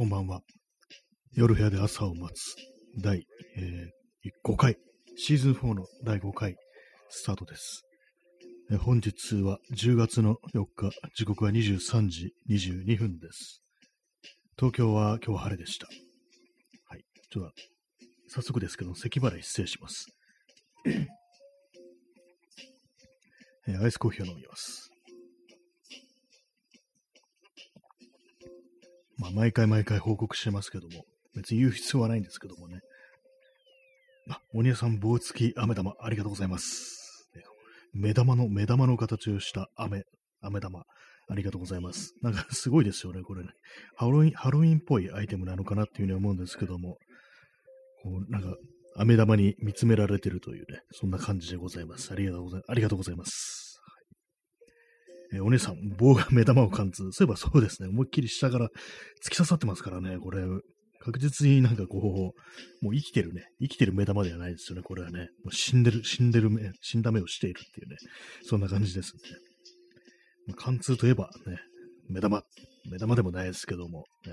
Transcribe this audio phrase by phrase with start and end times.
[0.00, 0.40] こんばんは。
[1.34, 2.56] 夜部屋で朝を待つ
[3.02, 3.26] 第、
[3.58, 4.78] えー5回、
[5.14, 6.56] シーズン4の第5回
[7.10, 7.82] スタートです。
[8.70, 13.62] えー本日は10月の4日、時刻は23時22分です。
[14.56, 15.86] 東京は今日晴れでした。
[16.88, 17.04] はい。
[17.30, 17.52] ちょっと、
[18.28, 20.06] 早速ですけど、咳払い失礼します。
[23.68, 24.89] えーアイスコーヒーを飲みます。
[29.20, 32.80] まあ、毎回毎回報告してますけども、別に言う必要はないんですけどもね。
[34.30, 37.28] あ、鬼屋さん棒付き飴玉、ありがとうございます。
[37.92, 40.04] 目玉の、目玉の形をした飴、
[40.40, 40.84] 飴玉、
[41.28, 42.14] ありがとうございます。
[42.22, 43.50] なんかすごいですよね、これね。
[43.94, 46.96] ハロウィン、ハロウィンっぽいアイテムなのかなっていうふうに思うんですけども、
[48.02, 48.56] こう、なんか、
[48.96, 52.12] 飴玉に見つめられてるというね、そんな感じでございます。
[52.12, 53.69] ありがとうございありがとうございます。
[55.32, 57.12] えお姉さん、棒が目玉を貫通。
[57.12, 57.88] そういえばそうですね。
[57.88, 58.68] 思いっきり下から
[59.24, 60.42] 突き刺さってますからね、これ。
[61.02, 63.44] 確実になんかこう、もう生きてるね。
[63.60, 65.30] 生きてる目玉ではないですよね、これはね。
[65.44, 67.96] もう死んでる、死んでる目、死んだ目をしているっていうね。
[68.42, 69.22] そんな感じですね。
[70.46, 71.58] まあ貫通といえばね、
[72.08, 72.42] 目玉。
[72.90, 74.32] 目玉でもないですけども、ね。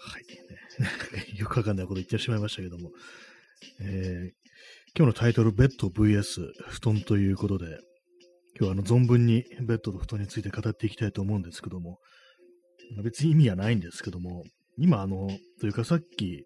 [0.00, 0.24] はい。
[1.22, 2.90] ね、 よくわかんないこと言ってしまいましたけども。
[3.80, 4.48] えー
[4.96, 7.78] 今日のタイトル、ベッド VS 布団ということで、
[8.60, 11.98] 今日はあの存分にベッドと布団について語っていきたいと思うんですけども、
[13.04, 14.42] 別に意味はないんですけども、
[14.76, 15.28] 今あの、
[15.60, 16.44] というかさっき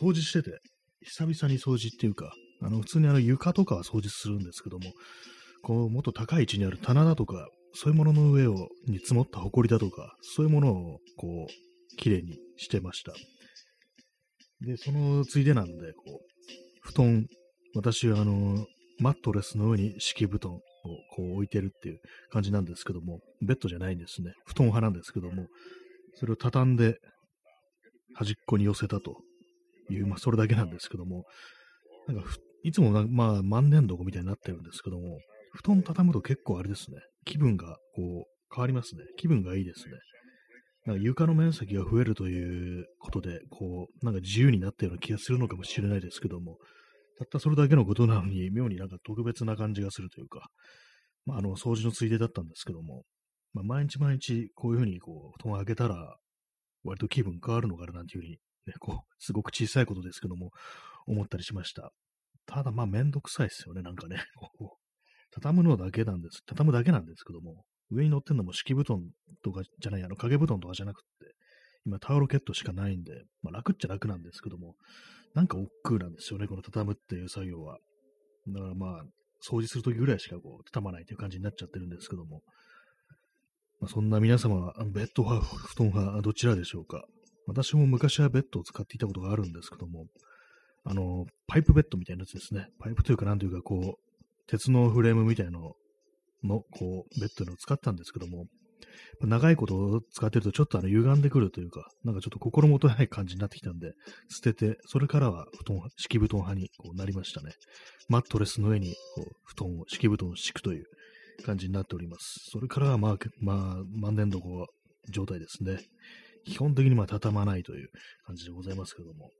[0.00, 0.58] 掃除してて、
[1.02, 4.84] 久々に掃除っていうか、あの普通にあの床とかは掃除するんですけども、
[5.62, 13.12] こうもっと高い位置にある棚だとか、そういうものの上をに積もった埃だとか、そういうものをこう、きれいにしてました。
[14.62, 16.18] で、そのついでなんで、こう、
[16.80, 17.26] 布団、
[17.74, 18.66] 私はあの、
[18.98, 24.32] マットレスの上に敷布団こう置いてるっていう感じなんですけども、ベッドじゃないんですね。
[24.46, 25.46] 布団派なんですけども、
[26.14, 26.98] それを畳んで
[28.14, 29.16] 端っこに寄せたと
[29.90, 31.24] いう、まあそれだけなんですけども、
[32.06, 32.24] なんか
[32.62, 35.18] いつもなまあ万年床みたいになってるんですけども、
[35.52, 39.04] 布団畳むと結構あれですね、気分がこう変わりますね。
[39.16, 39.92] 気分がいいですね。
[40.86, 46.58] なんか床の面積が増えるということで、こう、なんか自由になったような気がするのかもしれないですけども、
[47.18, 50.48] たったそれだけのことなのに、妙になんか特別な感じがするというか、
[51.26, 53.04] まあ、あの、掃除のついでだったんですけども、
[53.52, 56.16] まあ、毎日毎日こういうふうにこう、布団を開けたら、
[56.82, 58.32] 割と気分変わるのかななんていうふうに、
[58.66, 60.50] ね、こう、すごく小さいことですけども、
[61.06, 61.92] 思ったりしました。
[62.46, 64.16] ただ、まあ、めんどくさいですよね、なんかね。
[64.58, 64.84] こう
[65.30, 66.42] 畳むのだけなんです。
[66.46, 69.02] 畳むだけなんですけども、上に乗ってんのも敷布団
[69.42, 71.08] とかじゃない、あの、掛け布団とかじゃなくて、
[71.86, 74.74] 今タオルケットしかないんで、まあ、楽っちゃ楽なんですけども、
[75.34, 77.78] なんか億劫なんですよね、この畳むっていう作業は。
[78.48, 79.04] だからまあ、
[79.42, 82.42] 掃除するときぐらいしかこう、畳まないという感じになっちゃってるんですけども。
[83.80, 87.04] まあ、そんな皆様は、ベッド派、布団派、どちらでしょうか。
[87.46, 90.06] 私も昔はベッドを使っていたことがあるんですけども、
[90.84, 92.68] あの、パイプベッドみたいなやつですね。
[92.78, 94.14] パイプというか、なんというか、こう、
[94.46, 95.74] 鉄のフレームみたいなの
[96.44, 98.46] の、こう、ベッドのを使ったんですけども、
[99.20, 103.92] 長いこと使ってるとちょっとあの歪んでくるというか、なんかちょっと心もとない感じになってきたんで、
[104.28, 107.52] 捨てて、それからは布団、敷布団派にこうなりましたね。
[108.08, 110.84] マットレスの上にこう布団を、敷布団を敷くという
[111.44, 112.50] 感じになっております。
[112.50, 114.66] それからはまあ、まあ、万年床
[115.10, 115.78] 状態ですね。
[116.46, 117.88] 基本的にまあ畳まないという
[118.26, 119.30] 感じでございますけども。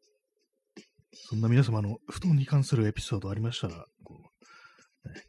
[1.28, 4.18] そんな皆様の布団に関するエピソードありましたら、こ
[5.04, 5.22] うね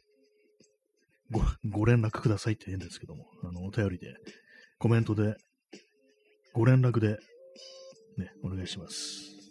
[1.30, 1.42] ご
[1.80, 3.24] ご連絡くださいって言うんですけども、
[3.56, 4.14] の、お便りで、
[4.78, 5.36] コメントで、
[6.52, 7.18] ご連絡で、
[8.16, 8.96] ね、お願いします。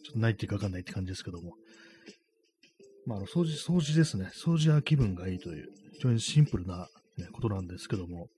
[0.04, 1.56] ちょっとないっていうかわかんないって感じですけども。
[3.06, 4.32] まあ、あの、掃除、掃除ですね。
[4.34, 8.30] 掃除は気分がいいという、非常にシンプルな、ね、ことなんですけども、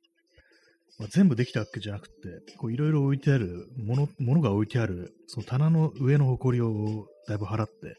[1.00, 2.14] まあ、全部できたわけじゃなくて、
[2.58, 7.96] こう、いろいろ置いてある、もの、ものが置いてある、その棚の上の埃をだいぶ払って、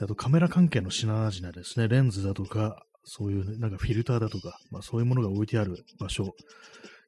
[0.00, 6.34] あとカメラ関係の品々ですね、レンズだとか、そういう、ね、なんかフィルターだとか、まあそういうものが置いてある場所、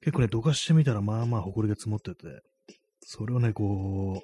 [0.00, 2.40] 結構ね、どかしてみたら、まあまあ埃が積もってて、
[3.00, 4.22] それをね、こ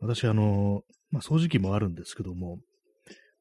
[0.00, 2.58] う、私、あの、まあ掃除機もあるんですけども、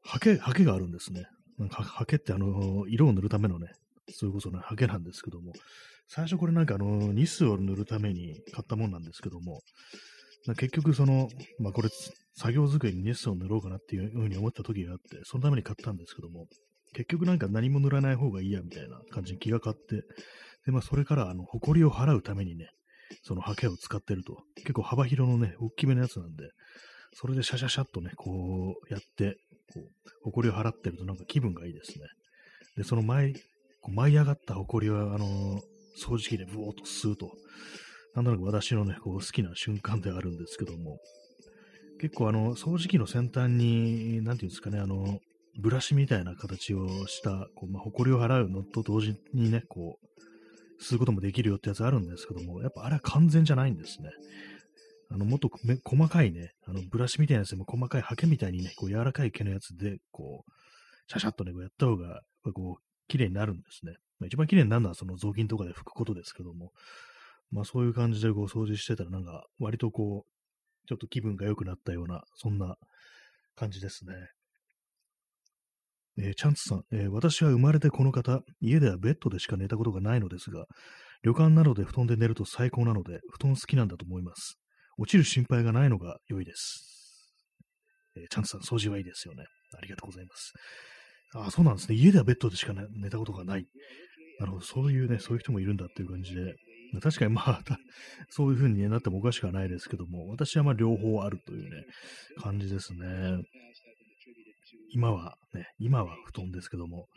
[0.02, 1.26] ハケ、ハケがあるんですね。
[1.60, 3.68] なんかハケってあの、色を塗るためのね、
[4.10, 5.54] そういうことね、ハケなんですけども、
[6.08, 9.62] 最初これなんかあの、ニスを塗るために買ったもんなんですけども、
[10.58, 11.90] 結局その、まあこれ、
[12.36, 16.48] 作業机にニスを塗ろうかなっていうふうに思った時があって、そのために買ったんですけども、
[16.94, 20.04] 結局なんか何も塗らない方がいいやみたいな感じに気が買って、
[20.66, 22.70] で、まあそれからあの、埃を払うためにね、
[23.24, 26.50] そのハケを使ってると、結構幅広のね、大きめのやつなんで、
[27.14, 29.38] それでシャシャシャっとね、こうやって、
[29.74, 32.06] こう、埃を払ってるとなんか気分がいいですね。
[32.78, 33.34] で、その舞い、
[33.82, 35.62] こう舞い上がった埃は、あの
[36.00, 37.32] 掃除機でブーっと吸うと。
[38.16, 41.00] なんとなく私のね、こう好きな瞬間であるんですけども、
[42.00, 45.20] 結構あの、掃除機の先端に、なんていうんですかね、あの、
[45.60, 54.10] ブラシみたいな形をした、こう、まあ、埃を払うのと同時にね、こう、吸うこともできるよってやつあるんですけども、やっぱあれは完全じゃないんですね。
[55.10, 55.50] あの、もっと
[55.84, 60.52] 細かいね、あの、ブラシみたいなやつでも細かいハケみたいにね、こう、柔らかい毛のやつで、こう、
[61.08, 62.22] シャシャッとね、こうやった方が、
[62.54, 63.94] こう、綺麗になるんですね。
[64.20, 66.72] まあ、一番綺麗になるのはその雑巾とかで拭くことですけども、
[67.52, 72.76] まあそういう感じでこう掃除してたらなんか割とこう、ちょっと気分が良くなったような、そんな
[73.56, 74.14] 感じですね。
[76.18, 80.66] えー、チャンツさん、えー、私は生まれてこの方、家ではベッドでしか寝たことがないのですが、
[81.24, 84.60] 旅館などで布団で寝ると最高なので、布団好きなんだと思います。
[84.98, 87.34] 落ちる心配がないのが良いです。
[88.16, 89.46] えー、チャンツさん、掃除はいいですよね。
[89.78, 90.54] ありがとうございます。
[91.36, 91.96] あ、そうなんですね。
[91.96, 93.66] 家ではベッドでしか、ね、寝たことがない。
[94.40, 96.54] なるほど、そういうね、そういう人もいるんだっていう感じで。
[97.02, 97.64] 確かにまあ、
[98.30, 101.86] そういう風になってもおかしくはないですけども、私はまあ両方あるというね、
[102.38, 103.42] 感じですね。
[104.94, 107.08] 今はね、今は布団ですけども、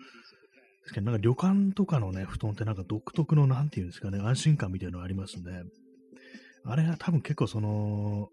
[0.84, 5.62] 確かになんか旅館とかのね、布団ってなんか独特のなんていうんですかね、安心感みたいなのありますね。
[6.64, 8.31] あれは多分結構その、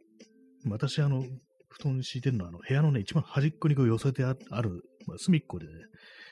[0.66, 1.26] 私あの、
[1.70, 5.74] 布団敷いてるのは、あの、部屋のね、一番端っこにこう寄せてある、まあ、隅っこでね、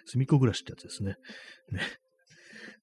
[0.05, 1.15] 隅っこ暮らしってやつですね。
[1.71, 1.81] ね。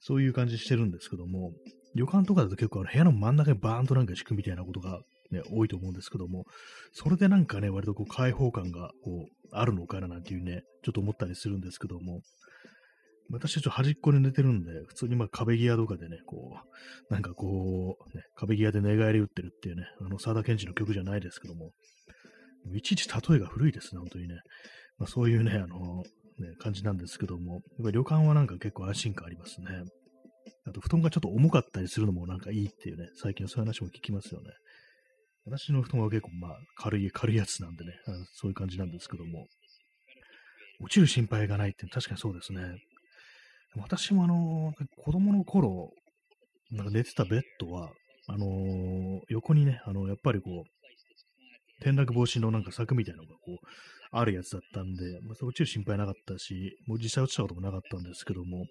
[0.00, 1.52] そういう感じしてるんですけども、
[1.94, 6.44] 旅館とかだと結構あの部屋の真ん中にバーンとなんか敷くみたいなことがね、多いと思うんですけども、
[6.92, 12.20] それでなんかね、割とこう開放感がこう、あるのかななんていうね、ちょっと思ったりするんですけども、
[13.30, 16.56] 私はちょっと端っこで寝てるんで、普通にまあ壁際とかでね、こ
[17.10, 21.72] う、なんかこう、ね、壁際で寝返り打ってるっていうね、あの、沢田健二の曲じゃないですけども、
[22.74, 24.36] いちいち例えが古いですね、本当にね。
[24.98, 26.02] まあ、そういうね、あの、
[26.38, 29.66] ね、感じなんですけども、やっぱり旅館はなんか結構安心感ありますね。
[30.66, 34.50] あと、布団がちょっと重かったりするのもなんかいいっていうね、最近そういう話も聞きますよね。
[35.50, 37.92] 私の布団は結構まあ軽い、軽いやつなんでね、
[38.34, 39.46] そういう感じなんですけども、
[40.80, 42.60] 落ちる心配がないって確かにそうですね。
[43.76, 45.90] 私もあの、子供の頃、
[46.70, 47.90] なんか寝てたベッドは、
[48.28, 50.62] あのー、横にね、あの、やっぱりこう、
[51.80, 53.56] 転落防止のなんか柵みたいなのがこう、
[54.10, 58.66] あるやつだったんで、まあ、落ちる心配なかったし、もう実際落ちたこともなかったんですけども、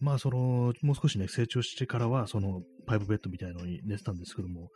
[0.00, 4.68] まあ、その、もう少しね、成長してからは、その、パイプベッドみたいのに寝てたんですけども、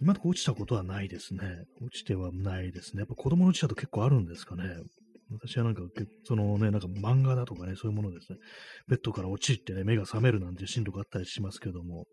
[0.00, 1.40] 今のとこ落ちたことはないですね。
[1.82, 3.00] 落ちてはないですね。
[3.00, 4.64] やっぱ子供の落ちたと結構あるんですかね。
[5.30, 5.82] 私はなんか、
[6.24, 8.38] そのね、なんか漫画だとかね、そういうものですね。
[8.88, 12.06] ベッドから落ちてね、目が覚めるなんていう進路があったりしますけども、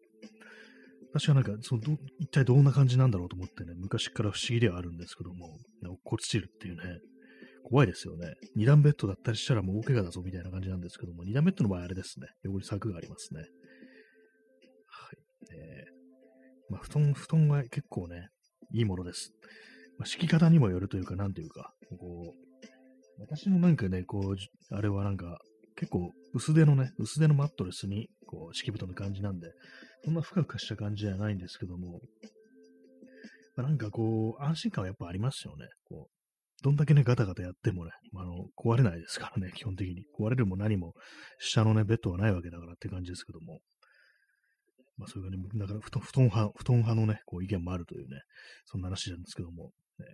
[1.14, 5.48] 私はなんか、そのど、一体どんな感じなんだろうと思ってね、昔から不思議ではあるんですけども、
[5.84, 7.00] 落っこちるっていうね、
[7.64, 8.34] 怖いですよね。
[8.56, 13.42] 二段ベッドだったりしたらもう大怪我だぞみたいな感じなんですけども、二段ベッドの場合あれですね、横に柵がありますね。
[13.42, 13.50] はい。
[15.56, 15.95] えー、
[16.70, 18.30] まあ、布団、布団は結構ね、
[18.74, 19.32] いいものです。
[19.98, 25.40] まあ、敷き方にもよるというか、なんというか、こう、私のなんかね、こう、あれはなんか、
[25.78, 29.52] 結構薄手のね、薄手のマットレスに、こう、敷布団の感じなんで、
[30.04, 32.02] そんなふかふかした感じじゃないんですけども、
[33.56, 35.68] まあ、なんかこう、安心感はやっぱありますよね。
[35.86, 36.16] こう
[36.64, 40.06] どんだけね、ガタガタやってもね、あの、壊れないですからね、基本的に。
[40.18, 40.94] 壊れるも何も、
[41.40, 43.60] 下のね、ベッドはないわけだからって感じですけども。
[44.98, 48.22] まあ、そういうね、だから布団、布団派、布団派のね、こう、意見もあるというね、
[48.66, 49.72] そんな話なんですけども。
[50.00, 50.06] ね、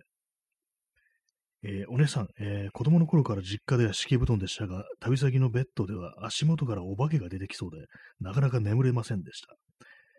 [1.64, 7.86] えー、お姉さん、えー、子供の頃から実家では敷布団でしたが、旅先のベッドでは足元からお化けが出てきそうで、
[8.20, 9.54] なかなか眠れませんでした。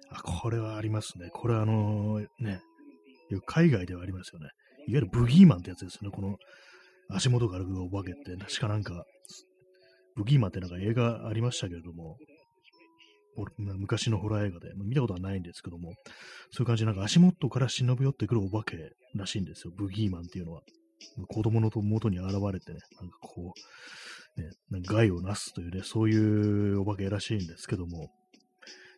[0.09, 1.29] あ、これはありますね。
[1.33, 2.61] これはあのー、ね、
[3.45, 4.47] 海外ではありますよね。
[4.87, 6.15] いわゆるブギーマンってやつですよね。
[6.15, 6.37] この
[7.09, 9.05] 足元からお化けって、確かなんか、
[10.15, 12.17] ブギーマンってなんか映画ありましたけれども、
[13.57, 15.93] 昔のホラー映画で、見たことはないんですけども、
[16.51, 19.73] そういう感じでなんか足元から忍び寄ってくるお化けらしいんですよ。
[19.75, 20.61] ブギーマンっていうのは。
[21.27, 23.53] 子供の元に現れてね、なんかこ
[24.37, 28.09] う、ね、なんか害をなすというね、そういうお化けらしいんですけども、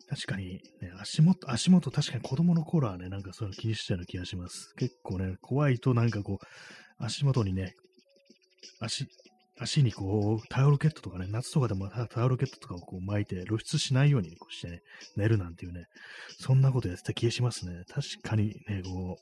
[0.08, 4.74] 確かに、ね、足元、足元、確かに子供の頃はね、なんかそういうの気にしてたような気がします。
[4.76, 6.46] 結構ね、怖いとなんかこう、
[7.04, 7.74] 足元にね、
[8.80, 9.08] 足、
[9.58, 14.82] 足にこう、タオルケットとかね、夏とかでもタオルケットとかをこう巻いて露出しないようにこうしてね、
[15.16, 15.86] 寝るなんていうね、
[16.40, 17.84] そんなことやってた気がしますね。
[17.88, 19.18] 確かにね、こ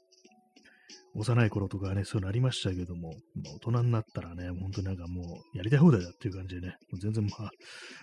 [1.16, 3.14] う、幼い頃とかね、そういうのありましたけども、
[3.56, 7.52] 大人になったらね、本当になんかもう、やりたい放題だっていう感じでね、もう全然ま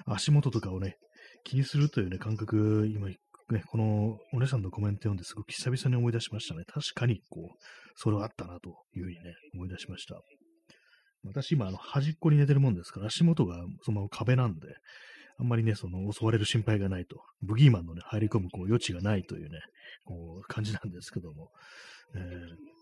[0.06, 0.96] あ、足元とかをね、
[1.42, 3.16] 気にするというね、感覚、今、ね、
[3.66, 6.62] このお姉さんのコメント読んですごく久々に思い出しましたね。
[6.66, 7.58] 確かに、こう、
[7.96, 10.20] それはあったなというふうにね、思い出しました。
[11.24, 14.68] 私今、あの、端っこに寝てるもんですから、足元がそのまま壁なんで、
[15.38, 19.60] あんまりね、その襲われる心配がないと、ブギーマンのね、入り込むこう余地がないというね、
[20.04, 21.50] こう感じなんですけども、
[22.14, 22.80] えー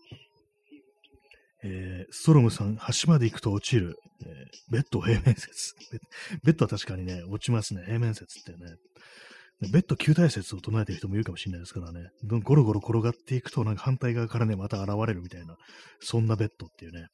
[1.61, 5.75] えー、ストロムさん、橋まで行くと落ちる、えー、ベッド平面説。
[6.43, 8.75] ベッドは確かにね、落ちますね、平面説ってね。
[9.73, 12.11] ベッド球体説を唱えてる人もいるかもしれないですからね、
[12.43, 15.57] ゴロゴロ転がっていくと、なんか反対側からね、また現れるみたいな、
[15.99, 17.07] そんなベッドっていうね。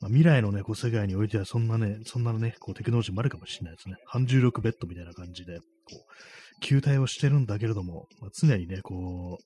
[0.00, 3.96] まあ、未来のね、こう世界においてはそんなね、そんなね、こうテクノロジーもあるかもしれないですね。
[4.06, 5.64] 反重力ベッドみたいな感じで、こ
[5.96, 9.44] う、球体をしてるんだけれども、まあ、常にね、こう、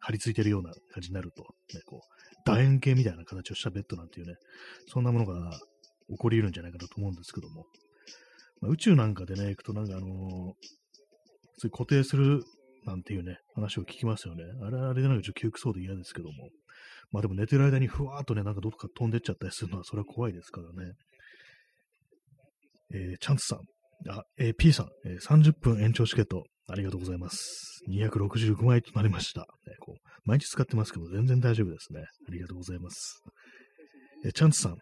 [0.00, 1.42] 張り付いてるような感じになると、
[1.74, 4.34] ね、こう、楕円形みたいな形をしたベッドなんていうね、
[4.86, 5.50] そんなものが
[6.08, 7.66] 起こり得るんじゃないかなと思うんですけども、
[8.60, 10.08] まあ、宇宙なんかでね、行くとなんかあのー、
[11.58, 12.44] そういう固定する
[12.84, 14.44] なんていうね、話を聞きますよね。
[14.62, 16.48] あれあれでなんかちょっと窮屈そうで嫌ですけども、
[17.12, 20.92] まあでも寝てる間にふわーっとね、なんかどっか飛んでっちゃったりするのは、それは怖いですからね。
[22.94, 23.58] えー、チャンツさん。
[24.10, 27.82] あ、えー、P さん、えー、30分延長チケット、ありがとうございます。
[27.88, 29.40] 265枚となりました。
[29.40, 29.46] ね、
[29.80, 32.02] こう毎日使ってますけど、全然大丈夫ですね。
[32.28, 33.20] ありがとうございます。
[34.24, 34.76] えー、チャンツさん、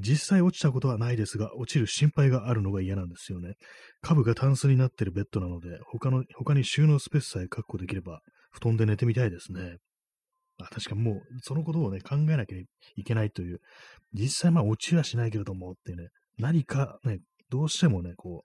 [0.00, 3.54] 実際落ちたことはないですが、落ちる心配があるのが嫌なんですよね。
[4.00, 9.76] 株がタンスになってるベッドなので、他の、他に収納スペースさえ確保できれば、布団で寝てみたいですね。
[10.58, 13.60] あ確かもう、そのことをね、考えなきゃいけないという、
[14.12, 16.08] 実際まあ落ちはしないけれどもってね、
[16.38, 17.18] 何かね、
[17.50, 18.44] どうしてもね、こ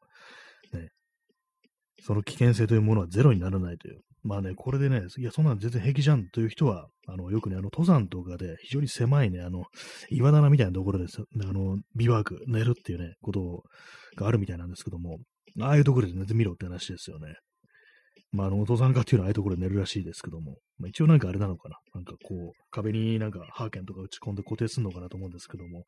[0.73, 0.89] う、ね、
[2.01, 4.01] その危険性というものはゼロにならないという。
[4.23, 9.63] まあね、これでね、いや、そんなの全然平気じゃんという人は、あの、よくね、あの、登山とかで非常に狭いね、あの、
[10.11, 13.63] 岩棚みたいなところです、あの、ビワーク、寝るっていうね、こと
[14.15, 15.17] があるみたいなんですけども、
[15.59, 17.33] ああいうところで寝てみろって話ですよね。
[18.31, 21.77] まあ、あの、登山家っていうのはああいうところで寝るらしいですけども、まあ、一応なんかあれなのかな。
[21.93, 25.83] なんかこう、壁になんかハーケンとか打ち込んで固定するのかなと思うんですけども、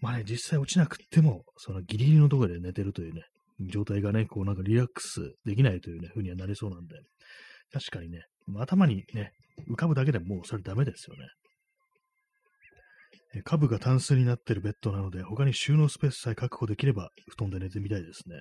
[0.00, 3.22] まあね、実際落ちなくても、そのギリギリのところで寝てるというね、
[3.68, 6.96] 状態がね、こうなんかリラックスできないというね、風にはなりそうなんで、
[7.72, 8.24] 確かにね、
[8.58, 9.32] 頭にね、
[9.70, 11.28] 浮かぶだけでもうそれダメですよね。
[13.34, 18.34] え株がタンスになってるベッドなので、他に収納スペースさえ確保できれば、布団で寝てみたいですね。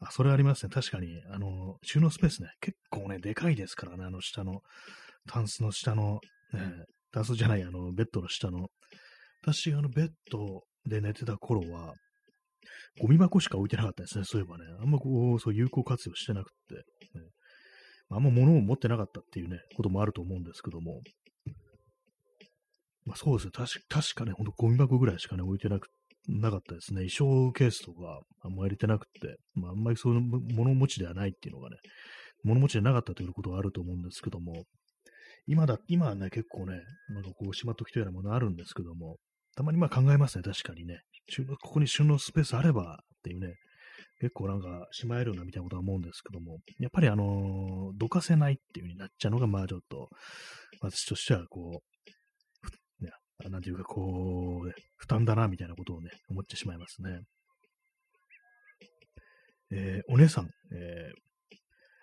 [0.00, 0.70] あ、それありますね。
[0.70, 4.60] 確かに、あの、収納スペースね、結構ね、でかいですからね、あの下の、
[5.28, 6.20] タンスの下の、
[6.52, 8.68] ね、タンスじゃない、あの、ベッドの下の。
[9.42, 11.94] 私、あの、ベッドで寝てた頃は、
[13.00, 14.64] ゴミ箱しか置いてなかったですね、そういえばね。
[14.80, 16.82] あんまこう、そう有効活用してなくて、ね、
[18.10, 21.00] あんま物を持ってなかったっていうね、こともあると思うんですけども。
[23.04, 23.52] まあ、そうですね、
[23.88, 25.88] 確かね、ほんとゴミ箱ぐらいしかね、置いてなく
[26.28, 27.06] なかったですね。
[27.08, 31.76] 衣装ケースとか、あんまり入れてなくて、まあ、あんまりそういう物持ちではないっていうのがね、
[32.44, 34.64] 物持ちでなかったということがあると思うんですけども、
[35.46, 39.16] 今だ、今はね、結構ね、なんかこう、しまっときたようなものあるんですけども、
[39.54, 41.00] たまにまあ考えますね、確かにね。
[41.62, 43.54] ここに収納スペースあればっていうね、
[44.20, 50.08] 結構なんかしまえるようなみたいなことは思うんですけども、やっぱりあのー、どかせないっていう風になっちゃうのが、まあちょっと、
[50.80, 51.95] 私としてはこう、
[53.44, 57.20] なんていうか、こう、負担だな、みたいなことをね、思ってしまいますね。
[59.72, 61.56] えー、お姉さん、えー、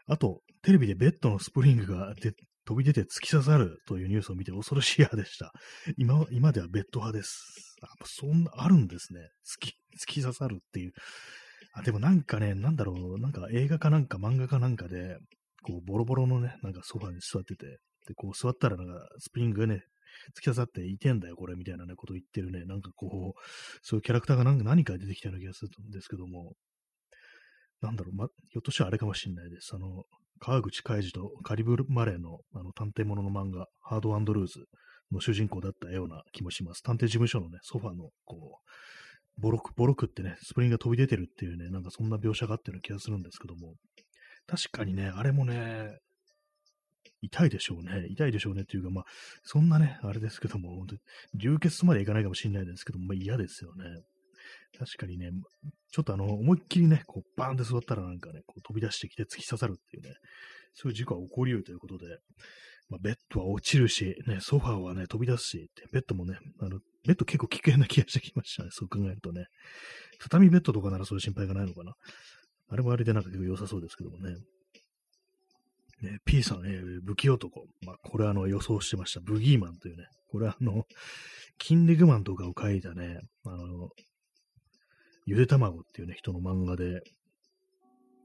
[0.08, 2.34] あと、テレビでベッドのスプリングがで
[2.66, 5.52] 飛び出て突き刺さるというニュースを見て恐ろしい派でした。
[5.98, 7.76] 今、今ではベッド派です。
[7.82, 9.20] あ、そんな、あるんですね。
[9.46, 10.92] 突き、突き刺さるっていう。
[11.74, 15.18] あ、でもなんかね、なんだろう、なんか映画かなんか漫画かなんかで、
[15.64, 19.84] こう、ボロボロのね、なんかソファに座ってて、で、こう座ったらなんかスプリングがね、
[20.36, 23.42] 突き刺さっていてんだよ、これ、みたいなね、ことを言ってるね、なんかこう、
[23.82, 26.54] そういうキャラクターがなんか何か出てきたような気がするんですけども、
[27.82, 29.76] なんだろう、ま、ひょっとしたらあれかもしれないです。
[29.76, 30.04] あの、
[30.40, 34.66] 川口海二とカリブル・マレーのあの探偵ものの漫画、ハードルーズ
[35.12, 36.82] の主人公だったような気もします。
[36.84, 43.76] 探偵事務所のね、ソファの、こう、ボロク、ボロクってね、スプリングが飛び出てるっていうね、なんかそんな描写があったような気がするんですけども、
[44.48, 45.98] 確かにね、あれもね、
[47.24, 48.08] 痛いでしょうね。
[48.10, 49.06] 痛いでしょうねっていうか、まあ、
[49.44, 50.96] そんなね、あれですけども、本当
[51.36, 53.86] 流血までいかないかもしれないですけども、まあ、嫌ですよね。
[54.78, 55.32] 確かにね、
[55.92, 60.16] ちょっとあの、思いっきりね、こう、バーンって座ったらなんかね、こう飛び出してきて突き刺さるっていうね、
[60.74, 62.18] そういう事故は起こり得るということで、
[62.90, 69.46] まあ、ベッドは落ちるし、ね、ソファーはね、飛び出すし、ベッドもね、あの、ベッド結構危険な気がしてきましたね、そう考えるとね。
[70.20, 71.94] 畳ベッドとかならそういう心配がないのかな。
[72.70, 74.36] あれもあれでなんか結構良さそうですけどもね。
[76.04, 76.70] ね、P さん、ね、
[77.04, 77.66] 武器男。
[77.86, 79.22] まあ、これあの予想してました。
[79.22, 80.84] ブギーマンというね、これはあの、
[81.58, 83.90] キングマンとかを書いたね、あの、
[85.26, 87.02] ゆで卵っていうね、人の漫画で、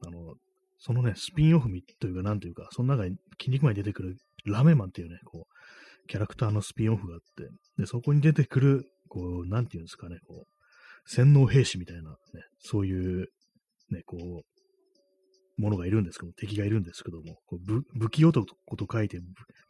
[0.04, 0.34] あの、
[0.78, 4.16] そのね、スピンオフみというか、なんというか、その中に、筋肉マンに出てくる
[4.46, 12.16] ラメマンっていうね、こう、キャラクターのスピンオフがあって、で、そこに出てくる、こう、なんていうんですかね、こう、洗脳兵士みたいな、ね、
[12.58, 13.28] そういう
[13.90, 14.57] ね、こう、
[15.58, 18.46] ものがいるんですけども、敵がいるんですけども、こう武器男
[18.76, 19.18] と書いて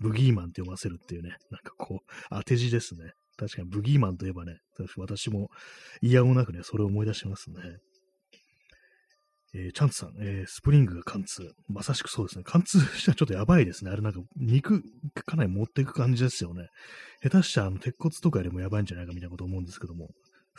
[0.01, 3.13] ブ、ブギーマンって読ませるっていうね、なんかこう、当て字ですね。
[3.37, 4.59] 確かにブギーマンといえばね、
[4.97, 5.49] 私も
[6.03, 7.57] 嫌もなくね、それを思い出しますね。
[9.55, 11.53] えー、チャンツさん、えー、スプリングが貫通。
[11.69, 12.45] まさしくそうですね。
[12.45, 13.91] 貫通したらちょっとやばいですね。
[13.91, 14.83] あれなんか肉
[15.25, 16.67] かなり持っていく感じですよね。
[17.23, 20.09] 下手したらあの鉄骨とかよりもやばいんじゃないかみたいなこと思うんですけども。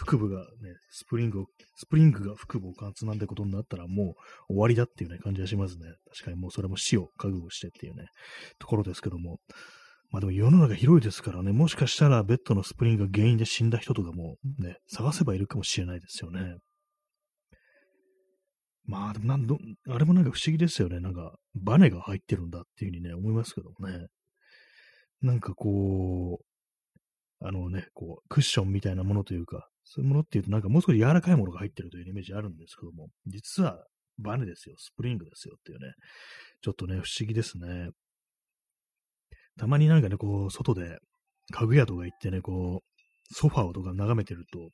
[0.06, 0.46] 腹部がね、
[0.92, 4.16] スプリングを、スプリングが腹部を貫通なんてことになったらも
[4.50, 5.86] う終わりだっていうね、感じがしますね。
[6.12, 8.06] 確かにもうそれも死を覚悟してっていうね、
[8.60, 9.40] ところですけども。
[10.12, 16.58] まあでも世の中広いですからね、もしかしたらベッドのスプリングが原因で死んだ人とかもね、探せばいるかもしれないですよね。
[18.86, 21.00] まあ、でもなんど、あれもなんか不思議ですよね。
[21.00, 24.08] なんか、バネが入ってるんだっていうふうにね、思いますけどもね。
[25.22, 33.84] なんかこう、あのね、こう、クッションみたいなものというか、そういうものっていうと、なんかもう少し柔らかいものが入ってるというイメージあるんですけども、実は
[34.20, 35.94] バネですよ、スプリングですよっていうね、
[36.62, 37.90] ちょっとね、不思議ですね。
[39.58, 41.00] たまになんかね、こう、外で
[41.52, 44.70] 家具屋とか行ってね、こう、ソファーとか眺めてると、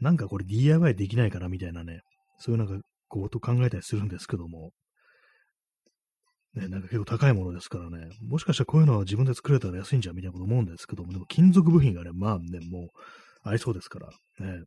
[0.00, 2.00] なんかこれ DIY できないかなみたいなね、
[2.38, 4.72] そういうなんかこうと考えたりするんですけども、
[6.54, 12.88] ね、なんか結構高いものですからね、もしかしたらこういうのは自分で作れたら安いんじゃみたいなこと思うんですけども、でも金属部品がね、まあね、もう
[13.42, 14.08] ありそうですから、
[14.46, 14.64] ね、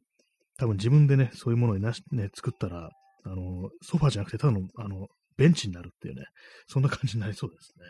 [0.57, 2.89] 多分自分でね、そういうものになし、ね、作ったら、
[3.23, 6.25] あの、ソファーじゃなくてただの、あの、ベンチになるっていうね、
[6.67, 7.85] そんな感じになりそうですね。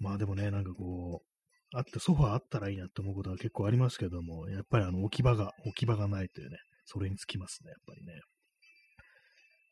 [0.00, 8.20] まあでもね、なんかこう、あってソファーあったらいいなって思うことは結構ありますけども、やっぱりあの置き場が、置き場がないというね、それにつきますね、やっぱりね。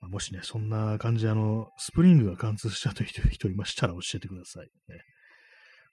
[0.00, 4.66] まあ、もしね、そんな感じで、あの、スプリングが貫通したという人いましたら教えてください。
[4.88, 5.00] ね、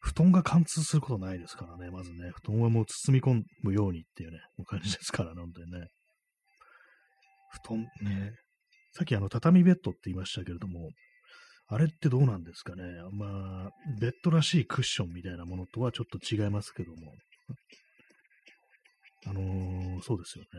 [0.03, 5.87] 布団が貫通することないですからね、まずね、布団はもう包み込むようにっていうね、もう感じですからね、本当にね。
[7.49, 8.33] 布団ね、
[8.91, 10.89] さっきあの、畳ベッドって言いましたけれども、
[11.67, 12.83] あれってどうなんですかね。
[13.13, 13.69] まあ、
[14.01, 17.13] ベッドらしいクッションみたいなものとはちょっと違いますけども。
[19.25, 20.49] あのー、そうですよね。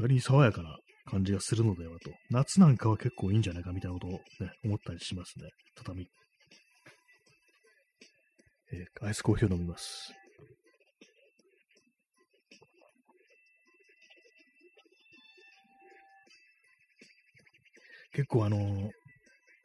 [0.00, 2.10] 割に爽やかな感じがするのではと。
[2.30, 4.18] 夏なんかは結構いいんじゃないかみたいなことをね、
[4.64, 5.50] 思ったりしますね。
[5.76, 6.08] 畳。
[8.72, 10.12] えー、アイスコーヒーを飲みます。
[18.12, 18.90] 結構あの、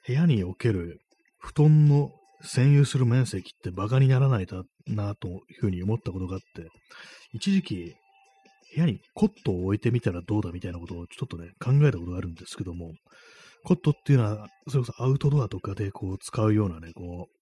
[0.06, 1.02] 部屋における
[1.39, 2.12] 布団の
[2.43, 6.70] 占有する面積ってバカにならないだなというふうに思ったことがあって、
[7.34, 7.96] 一時期
[8.76, 12.93] 部屋にコットを置いてみたらどうだみたいなことをちょっとね、考えたことがあるんですけども、
[13.63, 17.37] コットっていうのは、それこそアウトドアとかでこう使うようなね、こう、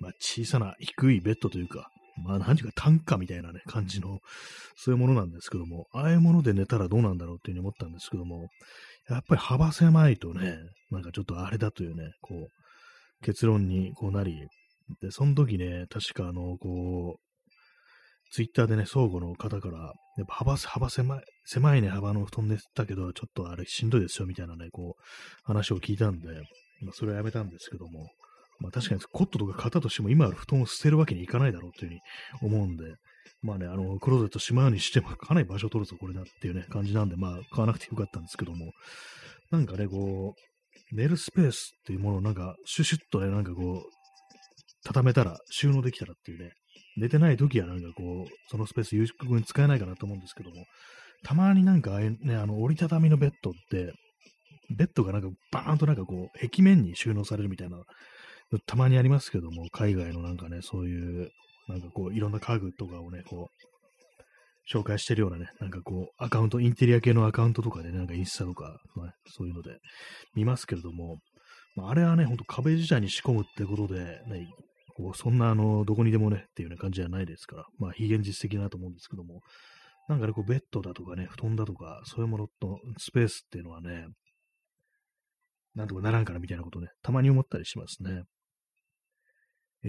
[0.00, 1.90] まあ小さな低いベッドというか、
[2.24, 4.18] まあ何ていうか単価みたいなね、感じの、
[4.76, 8.48] そういうものなんですけども、ああいうもので寝たらどうなんだろうっていうふうに思ったんですけども、
[9.08, 10.58] やっぱり幅狭いとね、
[10.90, 14.34] なんかちょっとあれだというね、こう、結論にこうなり、
[15.00, 17.26] で、その時ね、確かあの、こう、
[18.32, 25.02] ツイッターでね、相互の方から、やっぱ幅、幅狭い、狭いね、幅の布団でしたけど、ちょっとあれしんどいですよ、みたいなね、こう、
[25.44, 26.28] 話を聞いたんで、
[26.82, 28.08] まあ、それはやめたんですけども、
[28.60, 31.94] まあ確かにコットとか型としても今ある布団を捨てるわけにいかないだろうというふう
[32.48, 32.84] に思うんで、
[33.42, 38.72] まあね、あの、クローゼットしまうようにしてもかなり場所を取るぞ、これだっていうね、感じなんで、まあ買わなくてよかったんですけども、
[39.50, 43.96] なんかね、こう、寝るスペースっていうものをなんか、シュシュッとね、なんかこう、
[44.84, 46.50] 畳めたら、収納できたらっていうね、
[46.96, 50.64] 寝てない時はなんかこう、そのスペース有効に使えないかなと思うんですけども、
[51.22, 53.92] たまになんかあね、あの、折りたたみのベッドって、
[54.74, 57.78] ベッドがなんかバーンとなんかこう、壁面に収納されるみたいな、
[58.66, 61.30] たまにありますけども、海外のなんかね、そういう、
[61.68, 69.78] なんかこう、いろんな家具とかをね、こう、紹介してるようなね、なんかこう、アカウント、インテリア系のアカウントとかで、ね、なんかインスタとか、まあ、そういうので
[70.34, 71.18] 見ますけれども、
[71.76, 74.48] まあ、あれはね、ほんと壁自体に仕込むってことで、ね、
[74.96, 79.40] こうそんなあの、どこにでもね、っていうような感じじゃないですから、まあ、非現実的なと思うんですけども、
[80.08, 84.06] なんかね、こう、ベッドだとかね、布団だとか、そういうものとスペースっていうのはね、
[85.74, 88.22] なんとかならんからみたいなことね、たまに思ったりしますね。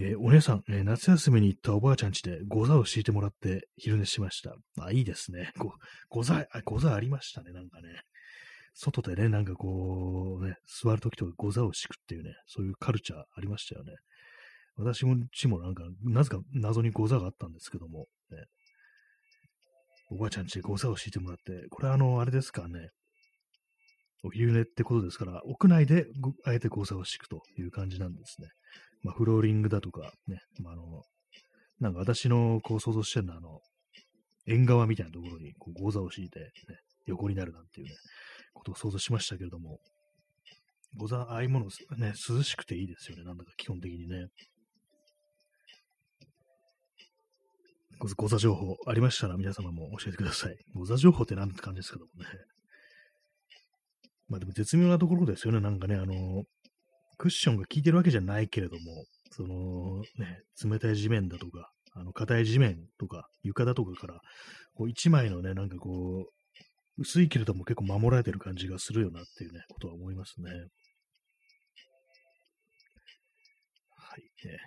[0.00, 4.54] えー、お姉さん、えー、夏休みに行ったおばあちゃん家でご座を敷いてもらって昼寝しました。
[4.80, 5.52] あ、いいですね。
[5.58, 5.74] ご、
[6.08, 8.02] ご座、あ、ご座ありましたね、なんかね。
[8.74, 13.96] 外でね、なんかこう、ね、座るときとかご座を敷くっていうね、そういうカルチャーありましたよね。
[14.76, 18.44] 私もちもなんか、なぜか謎にゴザがあったんですけども、ね、
[20.12, 22.90] おばあちゃんちでゴザを敷いてもらって、これあの、あれですかね、
[24.22, 26.06] お昼寝ってことですから、屋内で
[26.44, 28.48] あえてゴザを敷くという感じなんですね。
[29.02, 31.02] まあ、フローリングだとか、ね、まあ、あの、
[31.80, 33.60] なんか私のこう想像してるのは、あの、
[34.46, 36.46] 縁側みたいなところにこうゴザを敷いて、ね、
[37.06, 37.92] 横になるなんていうね、
[38.54, 39.78] ことを想像しましたけれども、
[40.96, 41.66] ござ、ああいうもの、
[41.98, 43.24] ね、涼しくていいですよね。
[43.24, 44.26] なんだか基本的にね。
[48.16, 50.56] ご座情報ありましたら皆様も教えてください。
[50.72, 52.28] ご座情報って何って感じですけどもね。
[54.28, 55.60] まあでも絶妙なところですよね。
[55.60, 56.44] なんかね、あの、
[57.18, 64.20] クッションが効いてるわけじゃないけれども、そのね、冷たい地面だとか、あの、硬い地面とか、床だとかから、
[64.74, 66.32] こう、一枚のね、なんかこう、
[66.96, 70.50] 薄いけれども結構守られてる感じがするよなっていうね、ことは思いますね。
[73.96, 74.58] はい、ね。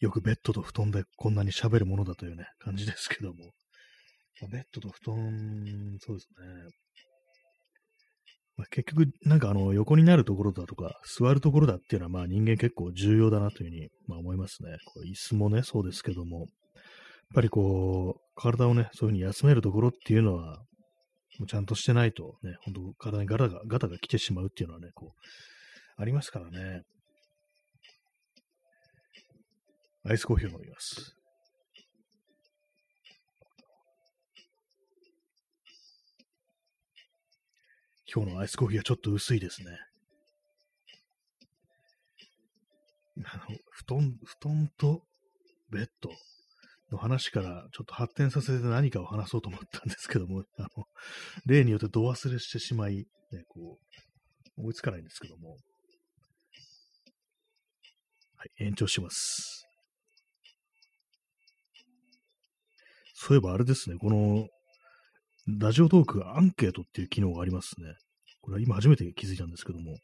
[0.00, 3.52] よくベッドと布団でこんなに喋るものだというね、感じですけども。
[4.40, 6.70] ま、ベッドと布団、そうですね。
[8.56, 14.76] まあ、結局、なんかあの、横になるところだとか、座るところだっていうのは、まあ人間結構重要だなというふうに、まあ思いますね。
[14.84, 16.46] こう椅子もね、そうですけども、やっ
[17.34, 20.58] ぱりこう、体をね、そういうふうに休めるところっていうのは、
[21.38, 26.82] もうちゃんとしてないとね、本当体にガタが、ガタが来てしまうっていうのはね、こう、ありますからね。
[30.06, 31.16] アイスコーヒーを飲みます。
[38.14, 39.76] 今日のアイスコーヒーはちょっと薄いですね。
[43.24, 45.02] あの、布団、布団と
[45.72, 46.10] ベッド
[46.92, 50.84] の話からちょっと発展させて何かを話そうと思ったんですけども、あの、
[51.44, 53.04] 例によって度忘れしてしまい、ね、
[53.48, 55.56] こう、思いつかないんですけども。
[58.36, 59.66] はい、延長します。
[63.14, 64.46] そういえばあれですね、この、
[65.46, 67.96] ラジオトークアンケートっていう機能がありますね。
[68.44, 69.96] これは今初めて気づいたんですけども、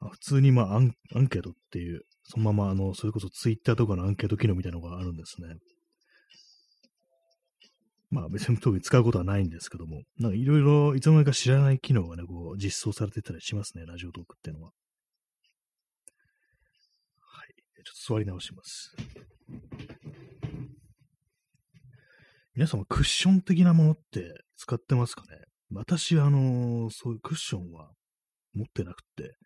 [0.00, 5.56] あ普通にまあアンアンケートっていう、そのままあの、それこそツイッターとかのアンケート機能みたいなのがあるんですね。
[8.10, 14.70] まあ別に特に使うことはないんですけども、なんかいろいろいつの間にか知らない機能がね、こう実装されてたりしますね、ラジオトークっていうのは。
[17.18, 17.54] はい。
[17.84, 18.94] ちょっと座り直します。
[22.54, 25.38] 皆様クッション的なものって使ってますかね？
[25.74, 27.90] 私、あの、そういうクッションは
[28.54, 29.36] 持ってなくて、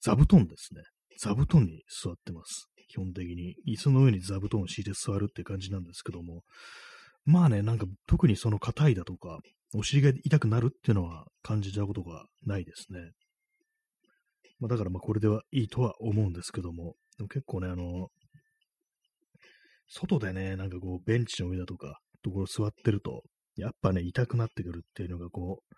[0.00, 0.82] 座布団ですね。
[1.18, 2.68] 座布団に座ってます。
[2.88, 3.54] 基本的に。
[3.68, 6.42] 椅子の上に座布団を敷いて座るって感じなんですけども。
[7.24, 9.38] まあね、なんか特にその硬いだとか、
[9.74, 13.12] お尻が痛くなるっていうのは感じたことがないですね。
[14.58, 18.08] まあ、だからまあこれではいいとは思うんですけども、でも結構ね、あの、
[19.88, 23.22] 外でね、なんかこうベンチの上だとか、ところ座ってると、
[23.60, 25.74] やっぱね、痛くなってくるっていうのがこう、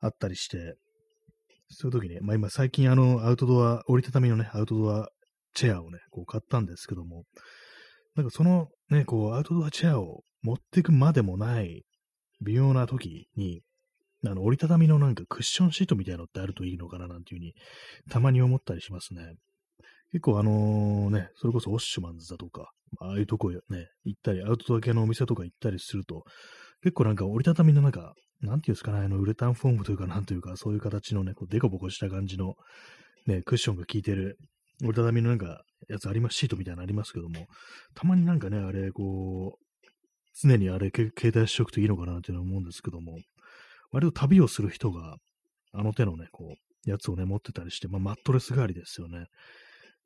[0.00, 0.76] あったりして、
[1.68, 5.08] そういう時に、まあ今最近あの、アウトドア、折りたたみのね、アウトドア
[5.54, 7.24] チェアをね、こう買ったんですけども、
[8.14, 11.84] なんかそのね、こう、アウトドアチェアを持っていくまでもない
[12.42, 13.62] 微妙な時に、
[14.26, 17.54] あの、折りたたみのなんかクッションシートみたいなのってあるといいのかななんていうふうに、
[18.10, 19.34] たまに思ったりしますね。
[20.12, 23.60] 結構あのね、それこそオッシュマンズだとか、ああいうとこね、
[24.04, 26.24] 行ったり、アウトドア系のお店とか行ったりすると、
[26.82, 32.54] 結構なんか折りたたみのなんか、なんていうんですかね、あのウレタンフォームというか、なんというか、そういう形のね、こうデコボコした感じの、
[33.26, 34.36] ね、クッションが効いてる、
[34.82, 37.46] 折りたたみのなんか、やつあります、シートみたいなのありますけども、
[37.94, 39.86] たまになんかね、あれ、こう、
[40.40, 43.18] 常にあれ、携帯しておくといいのかなっていうのは思うんですけども、
[43.92, 45.16] 割と旅をする人が、
[45.72, 49.26] あの手のね、こう、やつをね、持ってたりして、まあ、マットレス代わりですよね。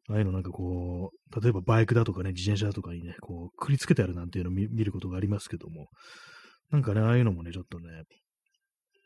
[0.08, 5.86] ああいうのなんかこう、例えばバイクだとかね、自転車だとかにね、こう、くりつけてあるなんていうのを見ることがありますけども、
[6.70, 8.04] なんかね、ああいうのもね、ちょっとね、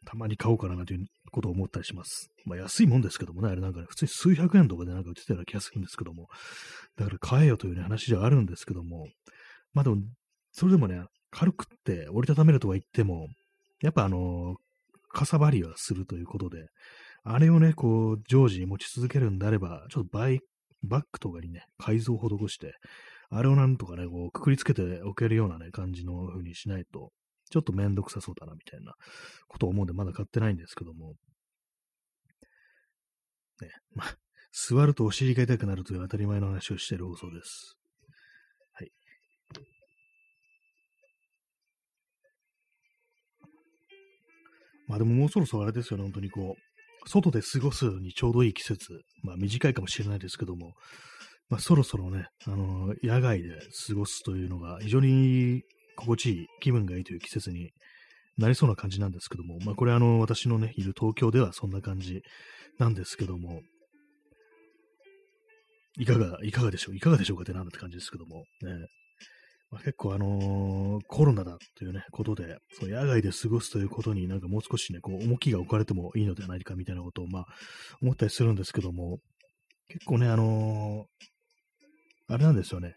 [0.06, 2.30] たまに買おうかななんていうことを思ったりします。
[2.46, 6.28] まあ安いもんですけどもね、あれなんかね、普通に数百円とかでなんか売ってたような気がするんですけども、
[6.96, 9.06] だから買えよというね、話ではあるんですけども、
[9.74, 9.96] まあでも、
[10.52, 13.28] それでもね、軽くって折りたためるとは言っても、
[13.82, 14.56] やっぱあの、
[15.12, 16.68] かさばりはするということで、
[17.22, 20.40] あれをね、こう、常時持ち続けるんであれば、ちょっとバイ
[20.82, 22.74] バッグとかにね、改造を施して、
[23.28, 27.12] あれをなんとかね、こう、くくりつけておけるようなね、感じの風にしないと、
[27.50, 28.94] ちょっとめんどくさそうだな、みたいな
[29.48, 31.14] ことを思うんで、まだ買ってないんですけども。
[33.60, 34.16] ね、まあ、
[34.52, 37.76] 座るとお尻が痛くなるという当たり前の話をしている放送です。
[38.72, 38.90] はい。
[44.86, 50.72] まあでももうそろそろあれですよね、本当にこう、外で過ごすにちょうどいい季節、まあ短いかもしれないですけども、
[51.48, 53.50] まあそろそろね、あのー、野外で
[53.88, 55.62] 過ごすというのが非常に
[55.96, 57.72] 心地いい、気分がいいという季節に
[58.38, 62.22] なりそうな感じなんですけども、まあこれあの、私のね、いる東京ではそんな感じ
[62.78, 63.60] なんですけども、
[65.98, 68.86] いかが、いかがでしょういかがでしょうかってなんだって感じですけども、ね。
[69.70, 77.46] まあ、結構あのー、コロナだというね、ことで、その野外で過ごすということになんかもう少しね、こう、重きが置かれてもいいのではないかみたいなことを、まあ、
[78.02, 79.18] 思ったりするんですけども、
[79.88, 82.94] 結構ね、あのー、あれなんですよね。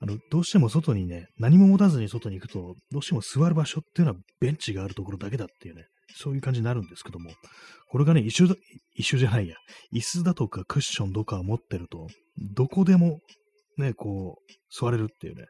[0.00, 7.30] あの、どうしても外にね、何も持たずに外に行くと、どうしても座る場所っていうのはベンチがあるところだけだっていうね、そういう感じになるんですけども、
[7.90, 8.54] これがね、一緒だ、
[8.94, 9.56] 一緒じゃないや、
[9.92, 12.06] 椅子だとかクッションとかを持ってると、
[12.54, 13.20] どこでも
[13.76, 15.46] ね、こう、座れるっていうね、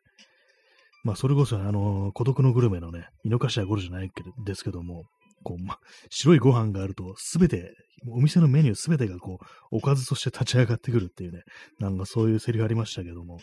[1.04, 5.04] まあ、それこそ、あの、孤独のグルメのね、井の頭頃じゃないけどですけども、
[5.44, 5.78] こう、ま、
[6.10, 7.74] 白いご飯があると、すべて、
[8.06, 11.42] お店のメニューすべてがこう、おかずとして立ち上がってくるっていうね、
[11.80, 13.38] なんかそういうセリフありましたけども、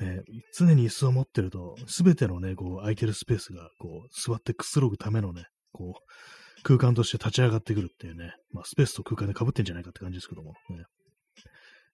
[0.00, 0.22] ね、
[0.54, 10.84] 常に椅子を持ってると、すべてのね、こう、空いてるスペースが、こう、座ってくつろぐためのね、こう、空間として立ち上がってくるっていうね、まあ、スペースと空間で被ってんじゃないかって感じですけども、ね。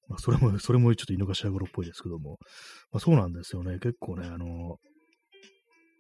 [0.09, 2.39] まあ、それも、それもちょっと井の頭頃っぽいですけども、
[2.91, 3.79] まあ、そうなんですよね。
[3.79, 4.79] 結構ね、あの、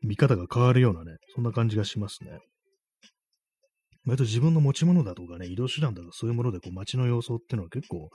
[0.03, 2.39] 見方が変わるようなね、そんな感じがしますね。
[4.07, 8.11] 割と自分の持ち物だとかね、移動手段だとかそういうものでこう街の様相っていうのは結構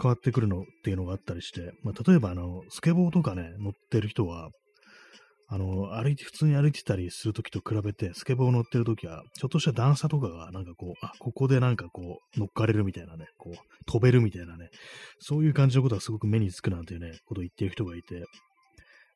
[0.00, 4.50] 変わってくるのっていうのがあったりして、まあ、例えばあの、スケボーとかね、乗ってる人は、
[5.48, 14.70] あの、歩いて、普通に歩いてたりするときと比べて、スケボー乗ってるときは、ちょっとした段差とかが、なんかこう、あ、ここでなんかこう、乗っかれるみたいなね、こう、飛べるみたいなね、
[15.18, 18.24] そういう感じのことがすごく目につくなんていうね、ことを言ってる人がいて、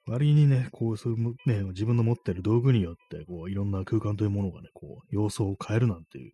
[0.06, 6.32] 割にね、こう、そういうね、自分の持ってる道具によって、こう、いろんな空間というものがね、こう、様相を変えるなんていう、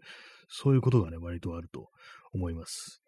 [0.48, 1.88] そういうことがね、割とあると
[2.32, 3.02] 思います。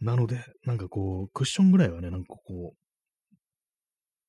[0.00, 2.74] なので、なんかこう、クッションぐらいはね、なんかこ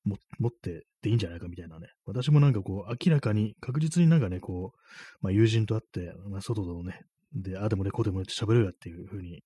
[0.04, 1.88] う、も持ってていいんじゃないかみたいなね。
[2.06, 4.78] 私もなんかこう、明らかに、確実になんかね、こう、
[5.20, 7.00] まあ友人と会って、まあ外のね、
[7.34, 9.42] で、あでもね、こうでもねって喋るやっていう風に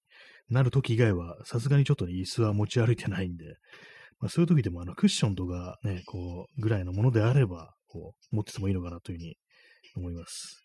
[0.49, 3.57] なるとき以外は、さすがにちょっとね、椅子は持ち歩いてないんで、
[4.21, 9.37] まあ、そういう時でもあのクッションとかね、こう、ぐらいのものであれば、こう、持っててもいいのかなというふうに
[9.97, 10.63] 思います。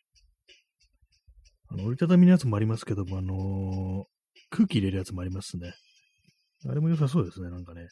[1.69, 4.03] あの、折りたたみのやつもありますけども、あのー、
[4.49, 5.73] 空気入れるやつもありますね。
[6.69, 7.87] あれも良さそうですね、なんかね。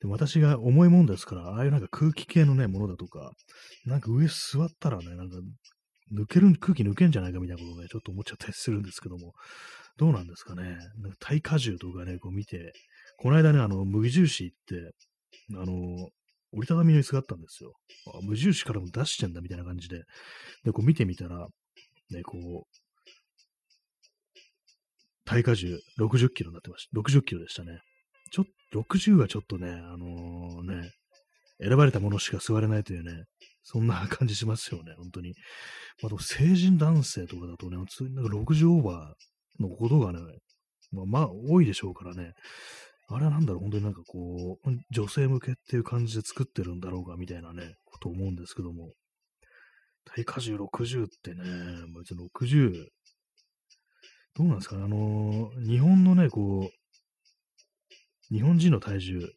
[0.00, 3.32] でも私が重いもんですから、ああいうなんか空気系のね、ものだとか、
[3.84, 5.36] なんか上座ったらね、なんか
[6.14, 9.32] 抜ける、空気抜けんじゃないかみたいなことをね、ちょっと思っちゃったりするんですけども、
[9.96, 10.76] どうなんですかね。
[10.98, 12.72] なんか耐荷重とかね、こう見て、
[13.18, 14.92] この間ね、あの、無印行って、
[15.56, 16.08] あの、
[16.52, 17.72] 折りたたみの椅子があったんですよ。
[18.14, 20.02] あ無印からも出してんだみたいな感じで。
[20.64, 21.46] で、こう見てみたら、
[22.10, 22.82] ね、こう、
[25.24, 27.00] 耐荷重60キロになってました。
[27.00, 27.78] 60キロでしたね。
[28.30, 30.90] ちょっと、60はちょっとね、あのー、ね、
[31.60, 33.24] 選ばれたものしか座れないというね、
[33.62, 35.34] そんな感じしますよね、本当に。
[36.04, 40.18] あと、成人男性とかだとね、普通になんか60オーバーのことがね、
[40.90, 42.32] まあ、まあ、多いでしょうからね、
[43.14, 48.92] あれはなんだろう、本当になんかこう、女性向けっていう感じで作ってるんだろうか、みたいなね、こと思うんですけども、
[50.04, 51.42] 耐荷重60ってね、
[51.96, 52.86] 別に60、
[54.34, 59.32] どうなんですかね、あの、日本のね、こう、日本人の体重、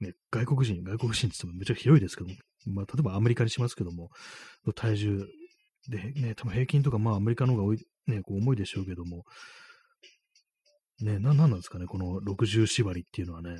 [0.00, 4.10] ね、外国人、外国人って言ってもめっちゃ広いですけども、まあ、例えばアメリカにしますけども、
[4.74, 5.26] 体重
[5.88, 9.24] で、ね、多分平均とか、まあアメリカの方が多い、ね、こう重いでしょうけども、
[11.00, 13.56] ね、な、なんなんですかね、この60縛りっていうのはね、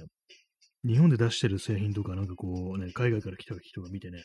[0.87, 4.23] 日本で出してる製品とか、なんかこうね、海外から来た人が見てね、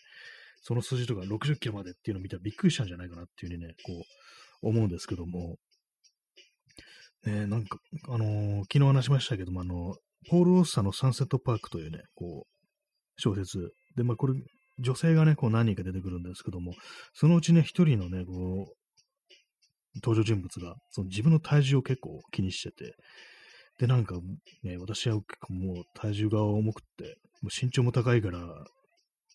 [0.62, 3.94] その数字とか60キロまでっていうのを見たらびっくりしたんじゃないかなっていうふうにね、こ
[4.64, 5.56] う、思うんですけども、
[7.26, 9.96] ね、なんか、あのー、昨日話しましたけども、あの、
[10.30, 13.72] ポール・オッサのサンセット・パークというね、こう、小説。
[13.96, 14.34] で、まあ、これ、
[14.80, 16.74] 女性がね、こう何人か出てくるんですけども、
[17.14, 18.79] そのうちね、一人のね、こう、
[19.96, 22.96] 登場人物が、その自分の体重を結構気にしてて、
[23.80, 24.16] で、なんか、
[24.64, 28.40] ね、私は結構もう体重が重くって、もう身長も高いから、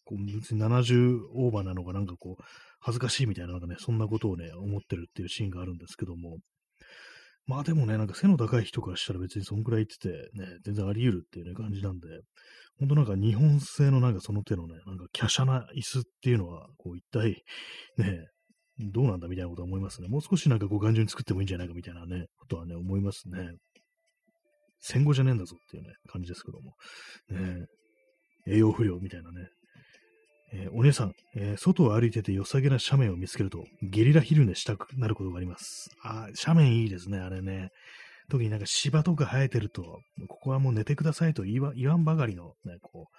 [0.04, 2.42] こう別に70オーバーなのがなんかこう、
[2.80, 6.38] 恥ずかしいみたいな、なんかね、そんなことをね、思ってるっていうシーンがあるんですけども、
[7.46, 12.08] まあでもね、なんか背の高い人からしたら別にそんくらい言ってて、ね、全然あり得るっていうね、感じなんで、
[12.78, 17.42] ほんとなんか日本製のなんかその手のね、なんか華奢な椅子っていうのは、こう一体、
[17.98, 18.26] ね、
[18.78, 20.08] どうなんだみたいなことは思いますね。
[20.08, 23.50] もう少しなんかこう頑丈に作ってもいいんじゃないかみたいなね、ことはね、思いますね。
[24.80, 26.74] 戦後じゃねえんだぞっていうね、感じですけども。
[27.30, 27.66] ね、
[28.46, 29.48] 栄養不良みたいなね。
[30.52, 35.90] えー、お姉さん、えー、外を歩いてて良さげな斜面を見つけると、ゲリラ昼寝したくなることがあります。
[36.02, 37.70] あ斜面いいですね、あれね。
[38.30, 39.82] 特になんか芝とか生えてると、
[40.28, 43.16] ここはもう寝てくださいと言わ言わんばかりの、ね、こう、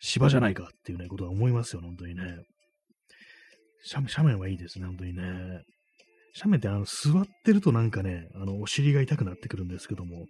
[0.00, 2.38] 芝じゃないかっていうね、ことは思いますよ、本当にね。
[3.88, 5.22] 斜面、斜面はいいですね、本当にね。
[6.36, 10.26] 斜面ってあの座ってるとなんかね、あのお尻が痛くなってくるんですけども、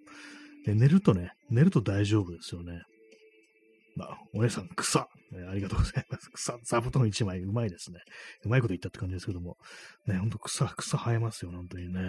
[0.64, 2.82] で寝るとね、寝ると大丈夫ですよね。
[3.96, 6.30] まあ、お姉さん、草、ね、ありがとうございます。
[6.30, 7.98] 草、座布団一枚、うまいですね。
[8.44, 9.56] うまいこと言ったって感じですけども。
[10.06, 12.00] ね、ほんと草、草生えますよ、本当にね。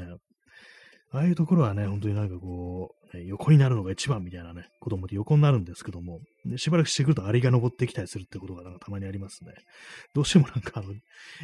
[1.12, 6.19] ああいうところはね、本当になんかこう、横になるのが一番みたいなね、子供って横になるんですけども、
[6.58, 9.54] しばらくしてくるとアリが登ってきたりするってことがなんかたまにありますね。
[10.15, 10.93] どうしてもなんかあの、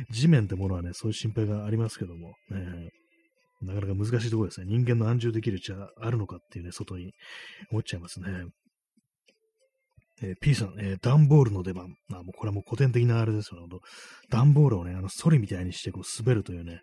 [0.10, 2.89] 地面ってものはね、そういう心配がありますけども、ね、
[3.62, 4.67] なかなか難しいところですね。
[4.67, 7.13] 人間の安住できるうちはあるのかっていうね、外に
[7.71, 8.45] 思っちゃいますね。
[10.21, 11.95] えー、P さん、えー、段ボールの出番。
[12.12, 13.67] あ、もうこれはもう古典的なあれですよね。
[14.30, 16.82] 段ボールをね、あの、ソリみたいにしてこう滑るというね。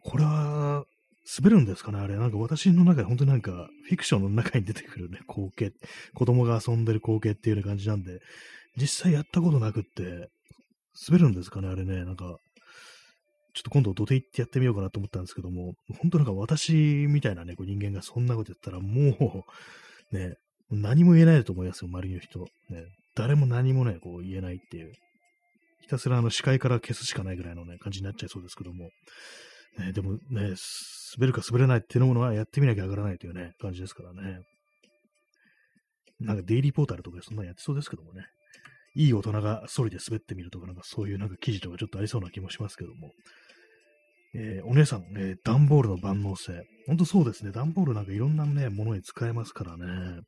[0.00, 0.84] これは、
[1.24, 2.16] 滑るんですかねあれ。
[2.16, 5.72] なんか私の中で本当になんか、フィクションの中に出てくるね、光景、
[6.14, 8.20] 子供が遊んでる光景っていうような感じなんで、
[8.76, 10.30] 実際やったことなくって、
[11.08, 12.04] 滑るんですかねあれね。
[12.04, 12.36] なんか、
[13.54, 16.72] ちょっと今度土手行ってやってみようかなと思ったんですけども、本当なんか私
[17.08, 19.44] みたいなね、こう人間がそんなこと言ったらも
[20.10, 20.36] う、ね、
[20.70, 22.40] 何も言えないと思いますよ、周りの人。
[22.40, 22.46] ね、
[23.14, 24.92] 誰も何もね、こう言えないっていう。
[25.82, 28.88] ひたすらあの視界から消すしかないぐらいのね、感じになっちゃいそうですけども。
[29.78, 30.54] ね、でもね、
[31.16, 34.40] 滑るか滑れないっていうものはやってみなきゃ上がらないというね、感じですからね。
[36.20, 38.26] なんかデイリーポータルとかそんなやってそうですけどもね。
[38.94, 43.12] いい大人がソリで滑ってみるとか、なんかそういうなんか記事とかちょっとありそうな気もしますけども。
[44.34, 46.62] えー、お姉さん、えー、段ボールの万能性。
[46.86, 47.52] ほんとそうですね。
[47.52, 50.20] 段ボールなんかいろんなね、ものに使えますからね。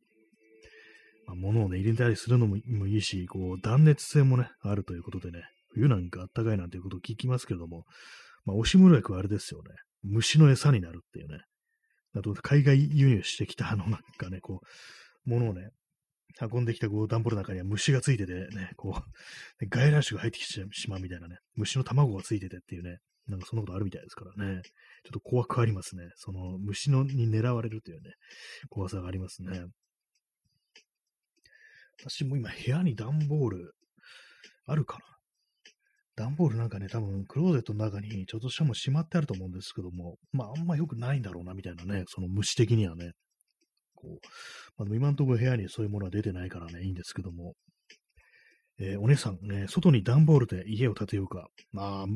[1.26, 7.84] まあ、物をね、入れたりするのもいいし、こう、断熱性もね、あるということでね、冬なんかあったかいなんていうことを聞きますけども、
[8.44, 9.70] まあ、押し室薬はあれですよね。
[10.02, 11.40] 虫の餌になるっていうね。
[12.16, 15.70] あと、海外輸入してきたあの、なんかね、こう、物をね、
[16.40, 19.00] 運んできたこう段ボールの中には虫がついててね、こ
[19.60, 24.60] う、外来種が入ってきてしまうみたいなね、虫の卵がついててっていうね、なんかそんなことあるみたいですからね。
[25.04, 26.02] ちょっと怖くありますね。
[26.16, 28.10] その虫のに狙われるというね、
[28.68, 29.64] 怖さがありますね。
[32.00, 33.74] 私も今部屋に段ボール
[34.66, 35.04] あるかな
[36.16, 43.12] 段ボールなんかね、多分クローゼットの中にちょっとしたもしまってあると思うんですけども、まああんま良くないんだろうなみたいなね、その虫的にはね。
[43.94, 44.20] こ
[44.78, 47.54] う、まあ、今のところ部屋にそういうものは出てないからね、いいんですけども。
[48.80, 51.48] えー、お姉さん、ね、外に段ボールで家を建てようか。
[51.72, 52.06] まあ、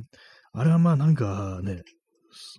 [0.52, 1.82] あれはまあなんかね、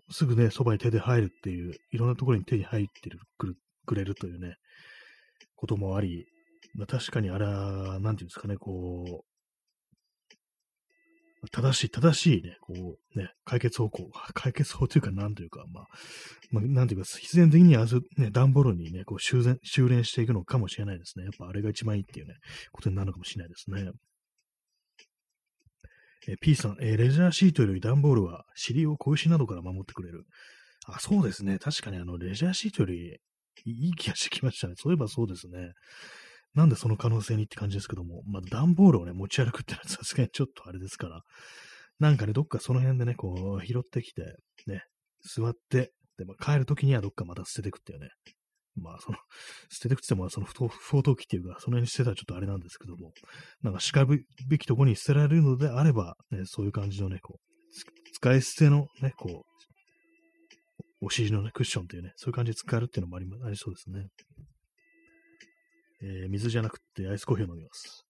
[0.10, 4.56] すぐね、そばに手で入るっていう、いろんなところに手に入ってるくるくれるというね、
[5.56, 6.26] こともあり、
[6.76, 9.29] まあ、確かにあれは、なんていうんですかね、こう、
[11.52, 12.74] 正しい、正しいね、こ
[13.16, 15.88] う、ね、解決方向、 解決法というか、なんというか、まあ、
[16.52, 21.26] まあ、なんというか、必然的にあず、ね、段ボールにね、こう修繕、修練していくのかもしれないですね。
[21.26, 22.36] やっぱあれが一番いいっていうね、
[22.72, 23.92] ことになるのかもしれないですね。
[26.28, 30.26] え P さん、え、レジャーシートより段ボールは尻を小石などから守ってくれる。
[30.86, 31.60] あ、そうですね。
[31.60, 33.20] 確かにあの、レジャーシートより
[33.66, 34.74] いい気がしてきましたね。
[34.78, 35.72] そういえばそうですね。
[36.56, 41.22] なんでその可能性にって感じですけども、まあ、段ボールをね、持ち歩くってのはさすがにちょっとあれですから、
[42.00, 44.24] なんかね、どっかその辺でね、こう、拾ってきて、
[44.68, 44.84] ね、
[45.24, 48.10] 座って、で、まあ、帰るときにはどっかまた捨ててくっていうね。
[48.76, 49.18] まあ、その、
[49.70, 53.14] 捨ててくって言っても、その不法投棄っていうか、その辺に捨てたらちょっとあれなんですけども、
[53.62, 57.50] なんか叱るべきとこに捨てられるのであれば、ね、そういう感じのね、こう、
[58.14, 59.50] 使い捨てのね、こう、
[61.02, 64.08] お尻のね、クッションっていうね、そういう感じで使えるっていうのもありありそうですね。
[66.02, 68.06] えー、水じゃなくてアイスコーヒーを飲みます。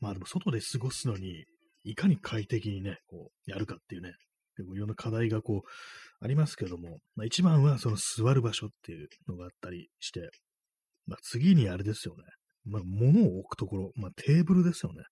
[0.00, 1.44] まあでも外で過ごすのに、
[1.84, 4.12] いかに快適にね、こう、やるかっていうね、
[4.56, 10.30] 結構いろんな課題がこう、ありますけども、まあ一番はその座る場所っていうのがあったりして、
[11.06, 12.24] まあ次にあれですよね、
[12.64, 15.02] まあ物を置くところ、まあテーブルですよね。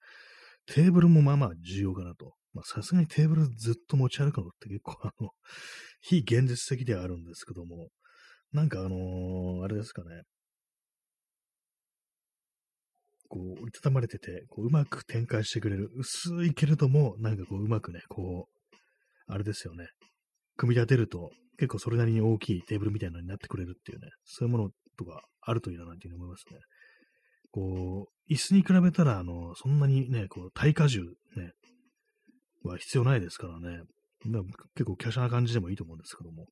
[0.66, 2.34] テーブルもまあまあ重要かなと。
[2.54, 5.30] まさすがにテーブルずっと持ち歩くのって結構 あの、
[6.00, 7.88] 非現実的ではあるんですけども、
[8.52, 10.22] なんかあのー、あれですかね。
[13.28, 15.90] こう、折りたたまれてて、こう、うまく展開してくれる。
[15.94, 18.72] 薄いけれども、なんかこう、うまくね、こう、
[19.26, 19.88] あれですよね。
[20.56, 26.60] 組み立てると、結構それなりに大きいテーブルみたいなのになってくれるっていうね、そういうものとかあるといいななんていうふうに思いますね。
[27.52, 31.00] こう、椅子に比べたら、あの、そんなにね、こう、耐荷重
[31.36, 31.52] ね、
[32.64, 33.82] は必要ないですからね。
[34.74, 36.46] 結構華奢な感じでもいいと思うんですけども、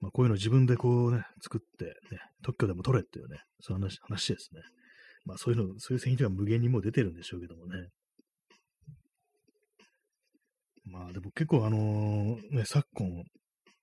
[0.00, 4.60] まあ、こういうの自分でこうね、作って、ね、特許でも取れっていうね、そういう話話ですね。
[5.24, 7.88] まあそういうの、そういう製品とか無限にもう出てるんでしょうけどもね。
[10.86, 13.08] まあでも結構あのー、ね、昨今、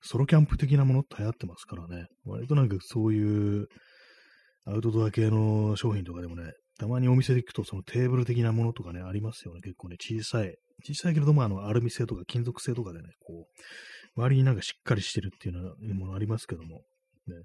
[0.02, 3.68] ソロキャンプ的なものって流行ってますからね、割となんかそういう
[4.66, 9.62] アウトドア系の商品とかでもね、たまにお店で行くとそのテーブル的なものとかね、ありますよね。
[9.62, 16.82] 結構ね、小さい小さいけれども、あの、アルミ製とか金属製とかでね、こう、周りになんかしっかりしてるっていうのものありますけども、
[17.28, 17.36] ね。
[17.36, 17.44] やっ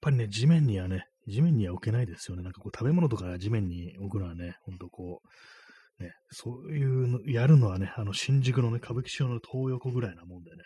[0.00, 2.42] ぱりね、地面にはね、地面には置けないですよね。
[2.42, 5.20] なんかこう食べ物とか地面に置くのはね、ほんとこ
[6.00, 10.58] う、ね、そういうの、やるのはね、あの、新宿のね、歌舞伎町の東横ぐらいなもんでね。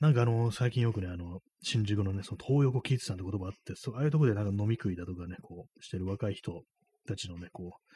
[0.00, 6.62] なんかあの、最近よくね、あの、新宿のね、その東横キッズさんって言葉あって、そう、ああいうとこでなんか飲み食いだとかね、こう、してる若い人
[7.06, 7.87] たちのね、こう、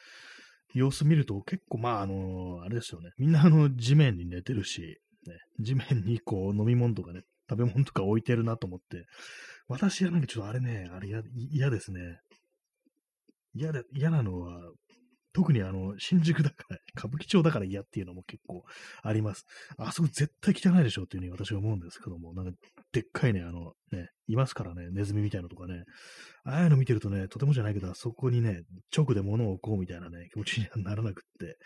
[0.75, 3.11] 様子見ると結構、まあ、あの、あれですよね。
[3.19, 9.07] みんなあの、地面に寝てるし、ね、地面にこう、飲み物とかね、食べ物とか置いてるなと思って、
[9.69, 11.09] 私はなんかちょっとあれね、あれ
[11.51, 12.21] 嫌ですね。
[13.55, 14.61] 嫌で、嫌なのは、
[15.35, 18.65] 特にあの、新宿だから、 歌舞伎町だから嫌っていうのも結構
[19.03, 19.47] あります。
[19.79, 22.59] あそこ絶対汚いでしょっていうふうに私は思うんですけども、なんか、
[22.93, 25.85] でっかいね、あの、ね、いますからね、ネズミみたいなのとかね、
[26.45, 28.63] ああいうの見てるとね、とてもじゃないけど、あそこにね、
[28.95, 31.57] 直で物を置こうみたいなね、気持ちにはならなくって、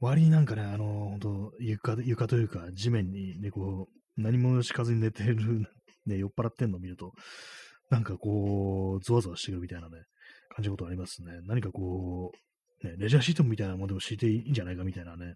[0.00, 5.66] 割になんかね、あの、本当床、床というか、地面にね、こう、何も敷かずに寝てる、
[6.06, 7.12] ね、酔っ払ってんのを見ると、
[7.90, 10.02] なんかこう、ゾワゾワしてくるみたいなね、
[10.54, 11.32] 感じのことありますね。
[11.46, 12.32] 何かこ
[12.82, 15.34] う、ね、レジャーシートみたいなものでも敷いていいんじゃないかみたいなね、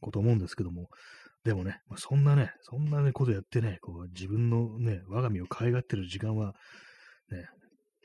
[0.00, 0.88] こと思うんですけども、
[1.46, 6.54] でもね、まあ、そんなね、そんなね、ことやってね、こう、自分のね、我が身を可愛がってる時間は、
[7.30, 7.46] ね、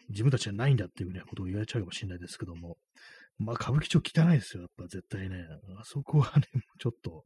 [0.10, 2.78] 自分たちはないんだっていうね、ことを言われちゃうかもしれないですけども、
[3.39, 5.48] まあ、歌舞伎町汚いですよ、やっぱ絶対ね。
[5.80, 6.46] あそこはね、
[6.78, 7.24] ちょっと、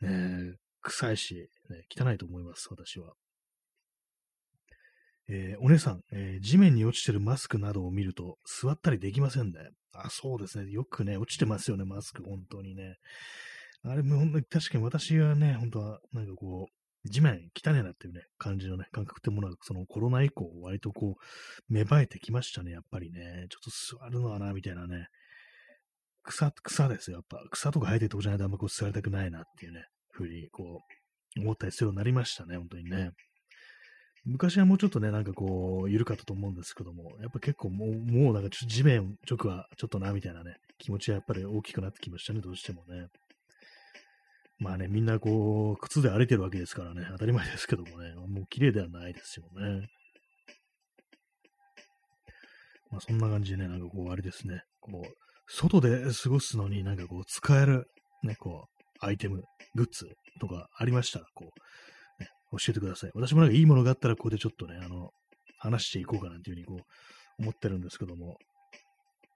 [0.00, 3.14] ね、臭いし、ね、汚いと思います、私は。
[5.26, 9.70] えー、お姉さん、えー、地面に落ちてるマスクなどを見ると座ったりできませんね。
[9.92, 10.70] あ、そうですね。
[10.70, 12.94] よくね、落ちてますよね、マスク、本当にね。
[13.84, 23.46] あれ、もう確かに私はね、本当は、なんかこう、地面汚ねなっていうね、感じのね、感覚ってものが、そのコロナ以降、割とこう、芽生えてきましたね、やっぱりね。
[23.50, 25.06] ちょっと座るのはな、みたいなね。
[26.24, 27.42] 草、草ですよ、やっぱ。
[27.50, 30.80] 草とか生えてるとこじゃないとあんまこう座りたくないなっていうね、ふうに、こ
[31.36, 33.12] う、思ったりするようになりましたね、本当にね。
[34.24, 43.06] 昔はもうちょっとね、なんかこう、緩かったと思うんですけども、やっぱ結構もう、もうなんかちょっと地面直はちょっとな、みたいなね、気持ちはやっぱり大きくなってきましたね、どうしてもね。
[44.58, 49.88] まあね、みんなこう、靴で歩いてるわけですからね、当たり前ですけどもね、もう綺麗ではないですよね。
[52.90, 55.10] まあそんな感じでね、なんかこう、あれですね、こう、
[55.46, 57.86] 外で過ごすのになんかこう、使える、
[58.24, 59.42] ね、こう、アイテム、
[59.74, 60.08] グッズ
[60.40, 61.50] とかありましたら、こ
[62.18, 63.10] う、ね教えてください。
[63.14, 65.10] 私もなんかいいものがあったら、ここでちょっとね、あの、
[65.58, 66.84] 話していこうかなっていうふうにこ
[67.38, 68.36] う、思ってるんですけども、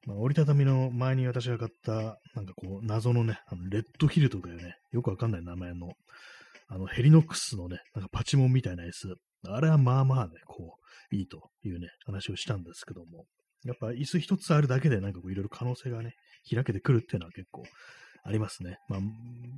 [0.07, 1.93] まあ、折りたたみの前に私が買った、
[2.35, 5.93] なんかこう、謎のね、あのレッドヒルとかいうね、よくわかんない名前の、
[6.69, 9.15] あの、ヘリノックスのね、なんかパチモンみたいな椅子、
[9.49, 10.77] あれはまあまあね、こ
[11.13, 13.27] う、いいというね、話をしたんですけども、
[13.65, 16.15] やっぱ椅子一つあるだけでなんかこう、いろいろ可能性がね、
[16.53, 17.63] 開けてくるっていうのは結構
[18.25, 18.79] ありますね。
[18.89, 19.01] まあ、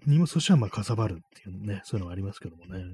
[0.07, 2.85] 荷物としてはまあかさばるっていうね、そういうのがありますけどもね。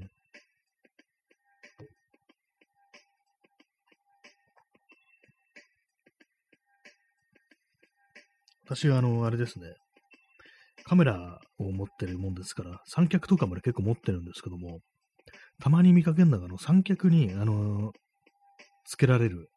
[8.70, 9.66] 私はあの、あれですね、
[10.84, 14.78] カメラを持ってるもんですから、三脚とかまで結構持ってるんですけども、
[15.60, 17.90] たまに見かけるのが、あの、三脚に、あの、
[18.86, 19.48] つけられる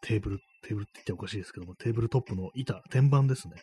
[0.00, 3.56] テーブル、テーブルって言っておかしいですけども、テーブルトップの板、天板ですね。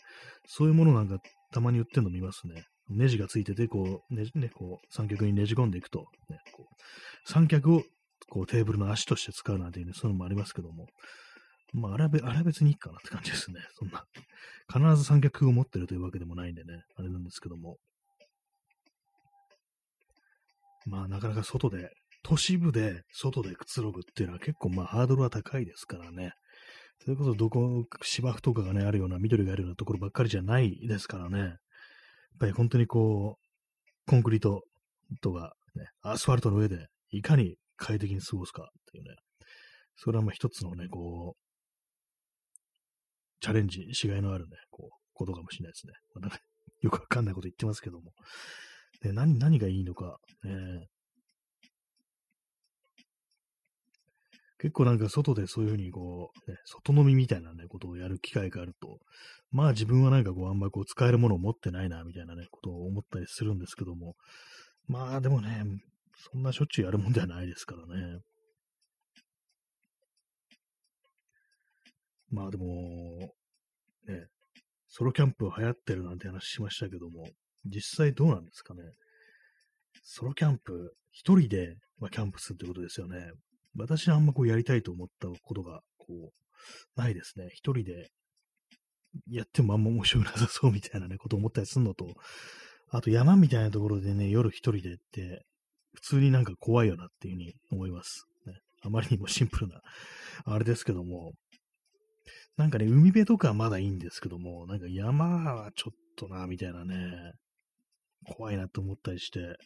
[0.48, 1.18] そういうものなんか
[1.54, 2.66] たまに売ってるの見ますね。
[2.90, 7.84] ネジがついてて、こう、ね、ね、こう、三脚にねじ込んでいくと、ね、こう三脚を
[8.30, 10.88] こうテーブルの足として使うなんていうね、そういうのもありますけども、
[11.74, 13.60] まあ、あれはあれは別にいいかなって感じですね。
[13.74, 14.06] そんな、
[14.72, 17.78] 必ず三脚を持ってるというわけでもないんでね、あれなんですけども。
[20.86, 21.92] まあ、なかなか外で、
[22.24, 26.32] 都市部で外でくつろぐっていうのは結構まあハードルは高いですからね。
[27.00, 31.40] それこそどこ、芝生とかがね、あるような緑があるようなところばっかりじゃないですからね。
[31.40, 31.58] やっ
[32.40, 34.64] ぱり本当にこう、コンクリート
[35.22, 39.16] とか、ね、アスファルトの上でいかに快適に過ごすかっていうね。
[39.96, 41.43] それはまあ一つのね、こう、
[43.44, 45.94] チャレンジしがいのあるね、こう、ことかもしれないですね。
[46.16, 46.40] まあ、
[46.80, 48.14] よくわかんないこと言ってますけども。
[49.04, 50.88] ね、何、何がいいのか、ね、
[54.60, 59.00] 結構なんか外でそういうふうにこう、ね、外飲みみたいなね、ことをやる機会があると、
[59.52, 64.16] まあ自分はなんかこう、あんまりこう、使えるものを持ってないな、みたいなね、ことを思ったりするんですけども、
[64.88, 65.66] まあでもね、
[66.16, 68.20] そんなしょっちゅうやるもんではないですからね。
[72.34, 72.66] まあでも、
[74.08, 74.26] ね、
[74.90, 77.28] ソロキャンプ流行ってるなんて話しましたけども、
[77.66, 78.82] 実際どうなんですかね？
[80.02, 83.32] ソロキャンプ、一人で、まあ、キャンプするってことですよね。
[83.78, 87.50] 私はあんまこうやりたいと思ったことが、こう、ないですね。
[87.54, 88.10] 一人で
[89.30, 92.08] やってもあんま面白くなさそうみたいなね、こと思ったりするのと、
[92.90, 95.46] あと山みたいなところでね、夜一人でって、
[95.94, 98.26] 普通になんか怖いよなっていうふうに思います。
[98.46, 99.82] ね、あまりにもシンプルな、
[100.46, 101.34] あれですけども、
[102.58, 107.34] なんかね、海辺とかはまだいいんですけども、なんか山はちょっとな、みたいなね、
[108.26, 109.58] 怖いなと思ったりして、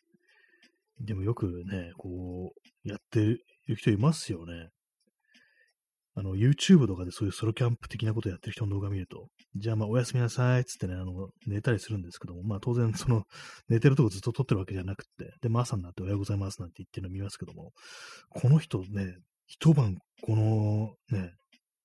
[0.99, 3.19] でもよくね、こう、やって
[3.67, 4.69] る人いますよね。
[6.15, 13.25] あの、YouTube とかでそういうソロキャンプ的なことやってる人の動画見ると、じゃあまあおやすみなさいっつってね、あの、寝たりするんですけども、まあ当然その、
[13.69, 17.71] 寝てるとこずっと撮ってるわけじゃなくて、で、まあ朝になっておはようございますなんて言ってるの見ますけども、
[18.29, 21.33] この人ね、一晩このね、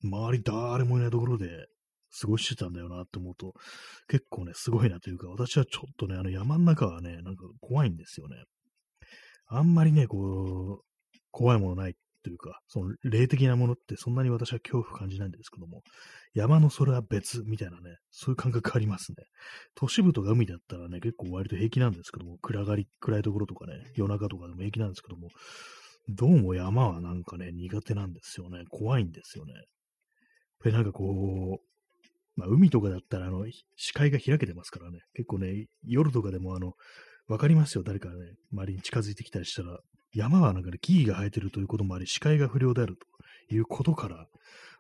[0.03, 1.67] 周り誰もいないところで
[2.21, 3.55] 過ごしてたんだよなって思うと、
[4.09, 8.37] 結構ね、すごいなというか、私はちょっとね、あの山の中はね、なんか怖いんですよね。
[9.47, 10.85] あんまりね、こう、
[11.31, 15.83] 怖いものないというか、その霊的なものってそんなに私は恐怖感じないんですけども、
[16.35, 19.17] 山のそれは別みたいなね、そういう感覚ありますね。
[19.75, 25.29] 都市部とか海だったらね、結構割と平気なんですけども、暗がり、暗いところとかね、夜中とかでも平気なんですけども、
[26.09, 28.65] どうも山はなんかね、苦手なんですよね。
[28.71, 29.53] 怖いんですよね。
[30.65, 31.73] で、なんかこう、
[32.37, 33.45] まあ、海とかだったら、あの、
[33.77, 36.75] 視界が開けてますからね、結構ね、夜とかでもあの、
[37.29, 38.15] わかりますよ、誰かね、
[38.53, 39.79] 周りに近づいてきたりしたら、
[40.15, 42.97] 山はなんかね、木々が生えてるということもあり、視界が不良である
[43.49, 44.27] ということから、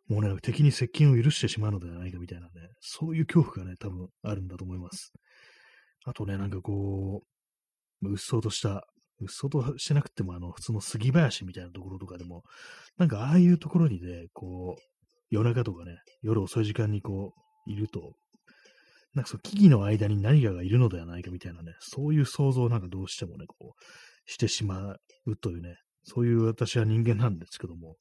[0.08, 5.12] もうね、敵に接近を許してしまうのではないかみたいなね、そういう恐怖がね、多分あるんだと思います。
[6.04, 7.22] あとね、なんかこ
[8.02, 8.86] う、うっそうとした、
[9.20, 12.42] うっそうとしてなくても、あの、普通の杉林みたいなところとかでも、
[12.98, 14.82] なんかああいうところにね、こう、
[15.32, 17.32] 夜中とかね、夜遅い時間にこ
[17.66, 18.12] う、いると、
[19.14, 24.92] なんかその木々の間に何かがいるのではないかみたいなね、そういう想像をなんかどうしてもね、こう、してしま
[25.26, 27.96] うというね、そういう私は人間なんですけども、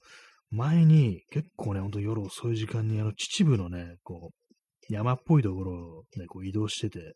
[0.49, 7.13] 前に結構ね、ほんと夜遅い時間にあの秩父のね、こう、山っぽいところをね、こう移動してて、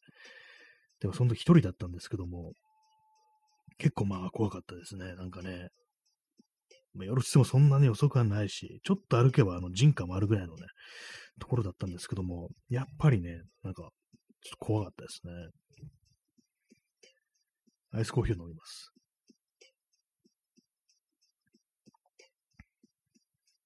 [1.01, 2.53] でもその時一人だったんですけども、
[3.77, 5.15] 結構まあ怖かったですね。
[5.15, 5.67] なんかね、
[6.95, 10.61] まあ、夜ってもそんなに遅くはないし、ちょっと歩けばあの人家もあるぐらいのね、
[11.39, 13.89] ところだったんですけども、やっぱりね、なんか、
[14.41, 15.31] ちょっと怖かったですね。
[17.93, 18.91] アイスコーヒーを飲みます。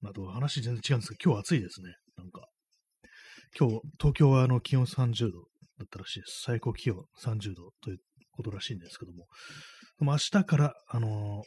[0.06, 1.94] あと話全然違うんですけど、今日暑いですね。
[2.18, 2.48] なんか。
[3.58, 5.40] 今日、東京はあの気温30度
[5.78, 6.44] だったらしいです。
[6.46, 7.98] 最高気温30度という
[8.32, 9.26] ことらしいんですけども。
[10.00, 11.44] でも明日から、あのー、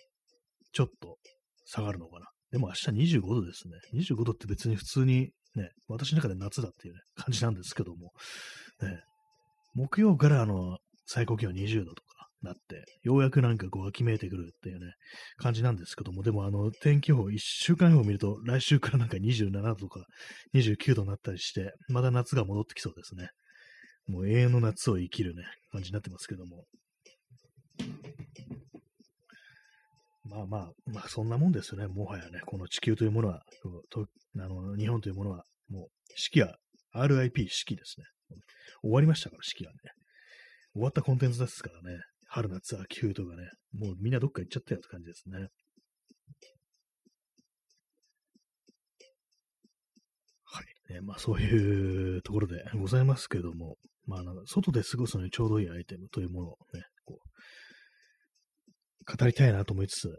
[0.72, 1.16] ちょっと
[1.64, 2.26] 下がるのかな？
[2.50, 4.00] でも明日25度ですね。
[4.00, 8.12] 25度って別に普通にね、私の中で夏だっていう、ね、感じなんですけども、
[8.80, 9.00] ね、
[9.74, 14.92] 木曜からあの、最高気温20度とかなって、ようやくなんかこう秋めいてくるっていうね、
[15.36, 20.06] 感じなんですけども、でもあの、天気予報、1週間予報見ると、来週からなんか27度とか
[20.54, 23.28] 29度になったりして、まだ夏が戻ってきそうですね。
[24.06, 26.64] もう永遠の夏を生きるね、感じになってますけども。
[30.32, 31.86] まあまあ、まあそんなもんですよね。
[31.86, 33.42] もはやね、この地球というものは、
[33.90, 34.06] と
[34.38, 36.56] あの日本というものは、もう四季は
[36.94, 38.06] RIP 四季ですね。
[38.82, 39.78] 終わりましたから、四季はね。
[40.72, 42.00] 終わったコンテンツですからね。
[42.26, 43.50] 春夏秋冬とかね。
[43.78, 45.48] もうみんなどっか行っちゃったよって感じですね。
[50.44, 50.94] はい。
[50.94, 53.76] ね、まあそういうところでございますけれども、
[54.06, 56.84] まあ外で過ごすのにちょうどいいアイテムというものをね、
[59.06, 60.18] 語りたいなと思いつつ、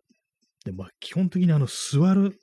[0.66, 2.38] で、まあ、基本的にあの、座る、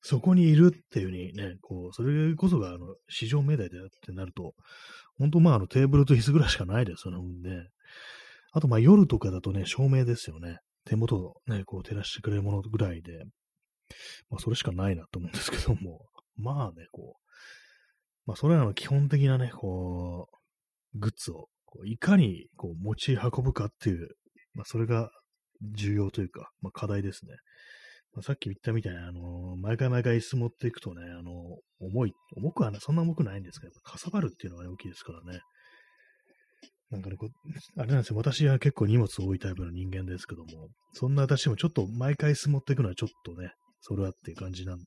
[0.00, 4.54] そこにいるっていう風にね、こう、それこそが、あの、市場命題でってなると、
[5.18, 7.66] 本当まあ、あの、テーブルと椅子ぐらいしかないですよね、ね。
[8.52, 10.58] あと、まあ、夜とかだとね、照明ですよね。
[10.84, 13.24] 手元をね、こう、照らしてくれるものぐらいで、
[14.30, 17.28] まあ、それしかないなと思うんですけども、まあね、こう、
[18.26, 20.28] まあ、それらの基本的なね、こ
[20.94, 24.08] う、グッズを、こういかに、こう、持ち運ぶかっていう、
[24.54, 25.10] まあ、それが
[25.62, 27.32] 重要というか、まあ、課題ですね。
[28.14, 35.40] まあ、さっき言ったみたいに、あのー、毎回毎回椅子持っていくとね、あのー、重い、重くはね、そんな重くないんですけど、かさばるっていうのが、ね、大きいですからね。
[36.90, 37.28] なんかね、こ
[37.76, 44.84] あれなんですよ、私は結構荷物多いタイプの人間ですけども、そんな私もちょっと毎回椅子持っていくのはちょっとね、それはっていう感じなんで、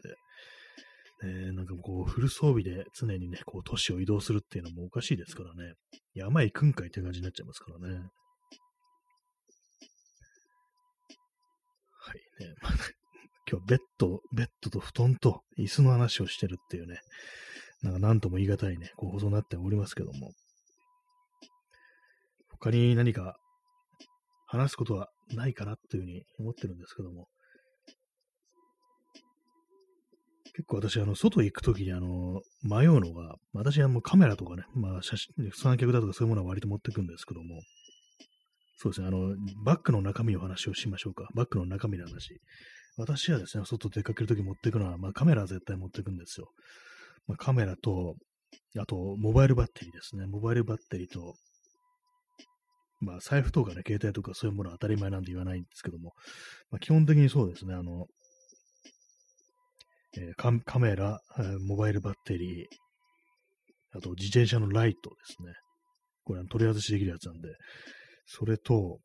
[1.24, 5.74] えー、なんかこう、フル装備で常にね、こう、都市を移動するっていうのもおかしいですからね、
[6.16, 8.10] 山行くんかいって感じになっちゃいますからね。
[12.04, 12.44] はい。
[12.44, 12.56] ね。
[12.62, 12.74] まあ、
[13.50, 17.00] 今日ベッド、ベッドと布団と椅子の話をしてるっていうね、
[17.84, 20.34] なんか何とも言い難いね、こう放送になっておりますけども、
[22.50, 23.38] 他に何か
[24.48, 27.28] 話すことはないかなというふうに思ってるんですけども、
[30.54, 37.62] 結構私、あの、外行くときに、あの、迷うのが、私はもうカメラとかね、まあ、写真、三脚だとかそういうものは割と持ってくんですけども、
[38.82, 41.28] そうですね、あの、バッグの中身の話をしましょうか。
[41.36, 42.42] バッグの中身の話。
[42.98, 46.48] 私はですね、外出かけるとき持っていくのは、まあカメラは絶対持っていくんですよ。
[47.28, 48.16] まあ、カメラと、
[48.80, 50.26] あと、モバイルバッテリーですね。
[50.26, 51.36] モバイルバッテリーと、
[53.02, 56.14] まあ、財布とかね、携帯とかそういうものは当たり前なんで言わないんですけども、
[56.72, 58.08] まあ、基本的にそうですね、あの、
[60.18, 61.20] えー、カメラ、
[61.68, 62.66] モバイルバッテリー、
[63.94, 65.54] あと自転車のライトですね。
[66.24, 67.50] これ取り外しできるやつなんで、
[68.34, 69.00] それと、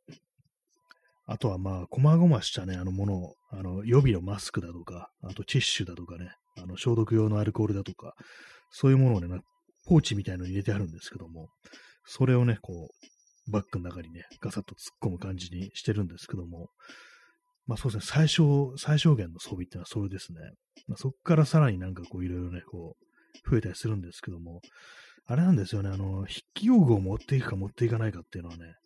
[1.27, 8.15] あとはまあ、こまごましたね、あのものを、あの、予備のマスクだとか、あとティッシュだとかね、あの、消毒用のアルコールだとか、
[8.71, 9.41] そういうものをね、
[9.89, 11.49] ポーチみたいのに入れてあるんですけども、
[12.05, 12.89] それをね、こ
[13.49, 16.69] う、バッグの中にね、ガサッと突っ込む感じにしてるんですけども、
[17.67, 20.39] まあそうですね、最小、最小限の装備ってのはそれですね。
[20.87, 24.61] まあ、そこからさらになんかこういろいろね、こう、増えたりするんですけども、
[25.27, 28.77] あれなんですよね、あの、筆記用具を持っていくか持っていかないかっていうのはね、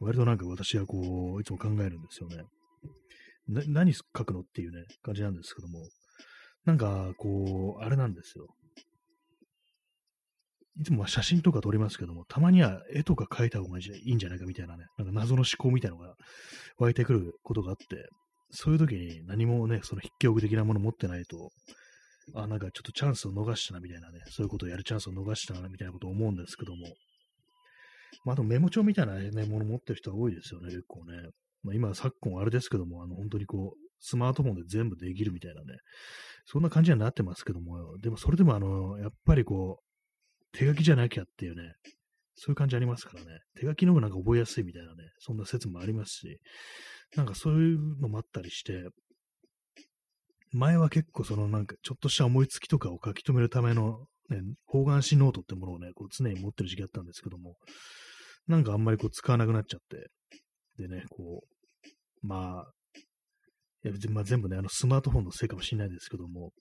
[0.00, 2.44] 割となんか私はこう、いつも考えるんですよね。
[3.48, 5.80] な何書くのっていうね、感じなんですけども、
[6.64, 8.46] なんか、こう、あれなんですよ。
[10.78, 16.14] いつもは写真とか撮りますけども、たまには絵とか描いた方がいいんじゃないかみたいなね、なんか謎の思考みたいなのが
[16.78, 18.08] 湧いてくることがあって、
[18.50, 21.50] そういう時に何もね、その筆記用具的なもの持ってないと、
[22.34, 26.86] あ、なんかちょっとチャンスを逃したなみたいなね、そういうことをやるチャンスを逃したなみたいなことを思うんですけども、
[28.24, 31.28] まあ、あとメモ帳みたいな、ね、もの持ってる人が多いですよね、結構ね。
[31.62, 35.78] まあ、今、昨今あれですけども、あの、本当にこう、スマートフォンで全部できるみたいなね、
[36.46, 41.74] そんな感じにはなってますけども、でもそれでもあの、やっぱりこう、手書きじゃなきゃっていうね、
[42.34, 43.26] そういう感じありますからね、
[43.58, 46.40] 手書きの方がなんか覚えやすいみたいなね、そんな説もありますし、
[47.14, 48.88] なんかそういうのもあったりして、
[50.52, 57.56] 前は結構そのなんかちょっとした思いつきとかを書き留めるための、ね、方眼紙ノートってものをね、こう常に持ってる時期あったんですけども、
[58.46, 60.08] なんかあんまりこう使わなくなっちゃって、
[60.78, 62.72] でね、こう、まあ、
[63.82, 66.52] いやまあ全部ね、あのスマートフォンのせいかもしれないですけども、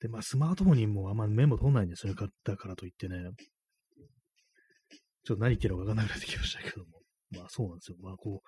[0.00, 3.16] で、まあスマートフォンにもあんまメモ取んないんですよね、買ったからといってね。
[5.24, 7.00] ちょっと何言ってるかわかんなくなってきましたけども。
[7.30, 7.96] まあそうなんですよ。
[8.00, 8.42] まあこ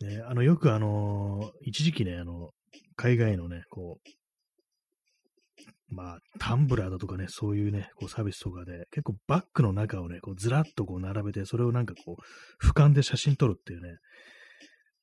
[0.00, 2.50] う、ね、あの、よくあの一時期ね、あの、
[2.96, 4.08] 海外のね、こう、
[5.94, 13.98] まあ、タンブラーだとかね、そういうね、こうサービスとかで、結構バッグの中をね、こうずらっとこう並べて、それをなんかこう、俯瞰で写真撮るっていうね、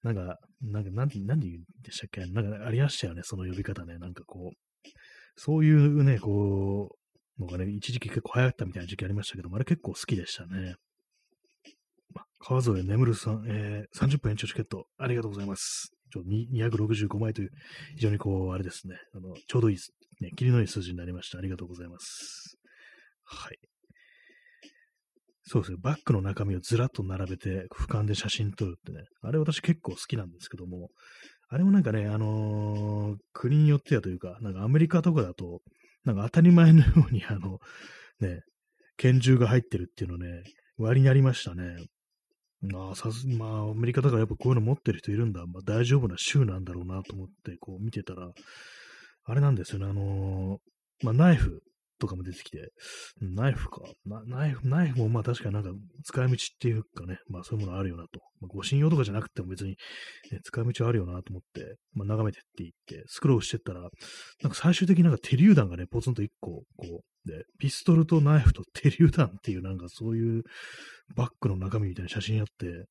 [0.04, 2.26] なんか、なんか、なんて、なんで言うんでしたっけ？
[2.26, 3.98] なんかありましたよね、その呼び方ね。
[4.00, 4.90] なんかこう、
[5.36, 6.96] そういうね、こ
[7.40, 10.76] う、のがね、一時期結構流行ったみたいな時期ありましたけども、あれ結構好きでしたね。
[12.14, 15.92] ま、川添眠るさん、えー、30分延長チケット、ありがとうございます。
[16.12, 17.52] ちょ265枚という、
[17.96, 19.78] 非常にこう、あれですね、あの、ちょうどいい、
[20.22, 21.38] ね、霧のいい数字になりました。
[21.38, 22.58] ありがとうございます。
[23.24, 23.58] はい。
[25.44, 30.90] そうですね、バッグの中身をずらっと並べて、俯瞰で写真撮るってね、あれ私結構好きなんですけども、
[31.50, 35.62] あれもなんかね、あのー、国によってはというか、なんかアメリカとかだと、
[36.06, 37.60] なんか当たり前のように、あの、
[38.22, 38.42] ね、
[38.98, 40.44] 拳銃が入ってるっていうのね、
[40.78, 41.76] 割にありましたね。
[42.62, 45.46] まあ、さす、まあ、アメリカだからやっぱこういうの持ってる人いるんだ。
[45.48, 48.30] まあ、大丈夫な州なんだろうなと思って、こう見てたら、
[49.32, 51.62] あれなんですよね、あのー、まあ、ナイフ
[52.00, 52.74] とかも出てきて、
[53.22, 53.82] ナイフか。
[54.06, 55.70] ナイフ、ナイフもまあ確かになんか
[56.04, 58.20] 使い道っていうかね、まあそういうものあるよなと。
[58.42, 59.78] まあ、護身用とかじゃなくても別に、
[60.32, 70.44] ね、使い道あるよなと思って、まあ眺めてっていって、スクロールしてったら、なんか最終的になんか手榴弾がね、ポツンと一個、こう、で、ピストルとナイフと手榴弾っていうなんかそういう
[71.16, 72.86] バッグの中身みたいな写真あって、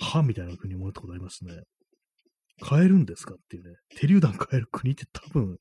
[0.00, 1.54] はみたいな風に思ったことありますね。
[2.60, 3.76] 買えるんですかっていうね。
[3.96, 5.58] 手榴弾買える国って多分、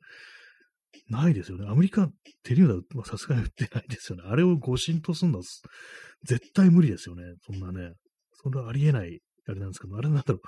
[1.10, 1.66] ないですよね。
[1.68, 2.08] アメリカ、
[2.44, 4.24] 手榴弾はさすがに売ってないですよね。
[4.26, 5.44] あれを誤信とすんのは
[6.24, 7.24] 絶対無理ですよね。
[7.46, 7.94] そんなね。
[8.34, 10.39] それはありえない、あれなんですけど、あれなんだろう、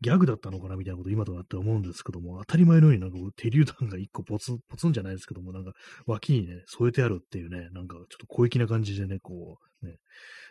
[0.00, 5.72] ギャグだったのかなみたいなこと今となって思うんですけども、当たり前のようになんか手榴弾が一個ポツン、ポツンじゃないですけども、なんか
[6.06, 9.96] 脇にね、添えてあるっていうね、なんかちょっと小粋な感じでね、こう、ね、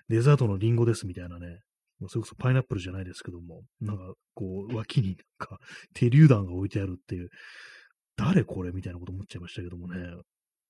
[0.10, 1.60] デザートのリンゴですみたいなね、
[2.08, 5.58] それこそパイナップルじゃないですけども、なんかこう、脇になんか
[5.94, 7.30] 手榴弾が置いてあるっていう、
[8.18, 8.72] 誰これ？
[8.72, 10.00] みたいなこと思っちゃいましたけどもね。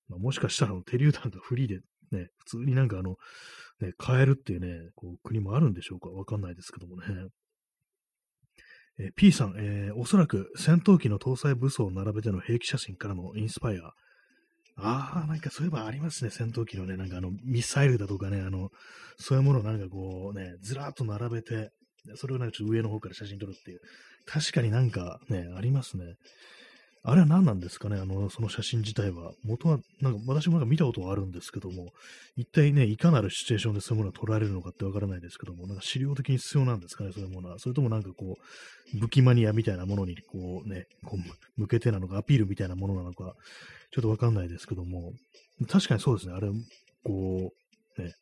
[0.08, 1.80] まあ、もしかしたら手榴弾がフリーで
[2.12, 3.16] ね、普通になんかあの、
[3.82, 6.10] ね、買えるっていうね、こう国もあるんでしょうか？
[6.10, 7.06] わかんないですけどもね。
[8.98, 13.92] えー、P さん、えー、おそらく戦闘機の搭載武装を並べての兵器写真からのインスパイア。
[14.78, 18.70] ああ、なんかそういえばありますね、戦闘機のね、なんかあの、ミサイルだとかね、あの、
[19.18, 21.72] そういうものをなんかこうね、ずらっと並べて、
[22.16, 23.80] それをなんかちょっと上の方から写真撮るっていう。
[24.26, 26.16] 確かになんかね、ありますね。
[27.08, 28.00] あれは何なんですかね？
[28.00, 29.32] あの、その写真自体は。
[29.44, 31.92] 元は、なんか私もなんか見たことはあるんですけども、
[32.36, 37.60] 一体ね、いかなるシチュエーションでそういうものが撮られるのかってわからないですけども、なんか資料的に必要なんですかね、そういうものは。
[37.60, 38.38] それともなんかこ
[38.94, 43.36] う、武器マニアみたいなものにこうね、こう向けてなのか、アピールみたいなものなのか、
[43.92, 45.14] ちょっとわかんないですけども、
[45.70, 46.50] 確かにそうですね、あれ、
[47.04, 47.52] こ
[47.98, 48.14] う、ね、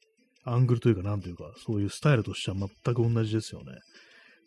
[0.44, 3.78] アングルというか、なんというか、そういうスタイルとしては全く同じですよね。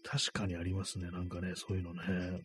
[0.05, 2.43] 確かにありますね、なんかね、そういうのね。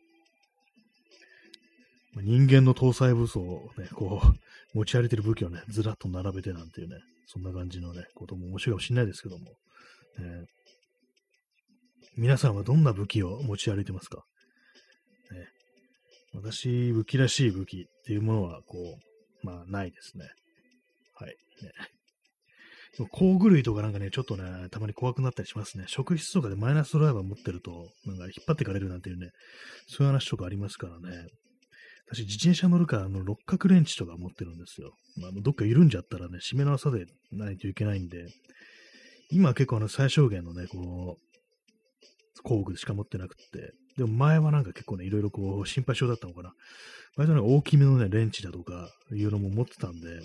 [2.15, 6.97] 人間の搭載武装をね、こう、持ち歩いてる武器をね、ずらっと並べてなんていうね、
[7.27, 9.45] そんな感じのね、ことも面白いかもしれないですけども、
[10.19, 10.45] え
[12.17, 14.25] 皆さんはどんな武器を持ち歩いてますか、
[15.31, 15.47] ね、
[16.33, 20.25] 私、武器らしい武器っていうものは、こう、まあ、ないですね。
[21.15, 21.35] はい。
[21.63, 21.71] ね、
[23.09, 25.85] 工具類とかなんかね、ちょっとね、たまに怖くなったりしますね。
[25.87, 29.29] 職質とかでマイナスドライバー持ってると、なんか引っ張ってかれるなんていうね、
[29.87, 31.27] そういう話とかありますからね。
[32.13, 34.91] 私、自転車乗るから、あの、六角レンチとか持ってるんですよ。
[35.17, 38.27] まあ、どっか緩んじゃったらね、締めの朝でないといけないんで、
[39.31, 46.53] 今結構あの、最小限のね、こう、工具しか持ってなくて、でも前はなんか結構ね、いろいろこう、心配性だったのかな。
[47.15, 50.19] 割とね、大きめのね、レンチだとか、いうのも持ってたんで、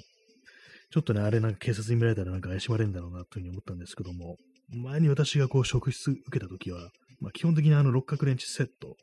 [0.91, 4.37] ちょっとね、あれなんか警察に見られたらなんか怪しまれるんだろうなというふうに思ったんですけども、
[4.71, 8.97] 前に私がこう職質受けたときは、まあ、基本的にあの六角レンチセット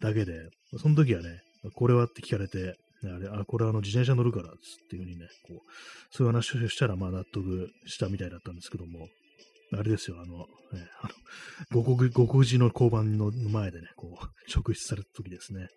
[0.00, 1.40] だけで、その時はね、
[1.74, 2.04] これは？
[2.04, 4.52] って聞かれて、あれ、あ、これはあの自転車乗るからっ
[4.90, 5.58] ていうふうにね、こう、
[6.10, 9.08] そういう話をしたらまあ納得したみたいだったんですけども、
[9.72, 11.08] あれですよ、あの、ね、あ
[11.74, 15.60] の、五国、五国寺の交番の前でね、こう、職質された時ですね。
[15.62, 15.68] はい。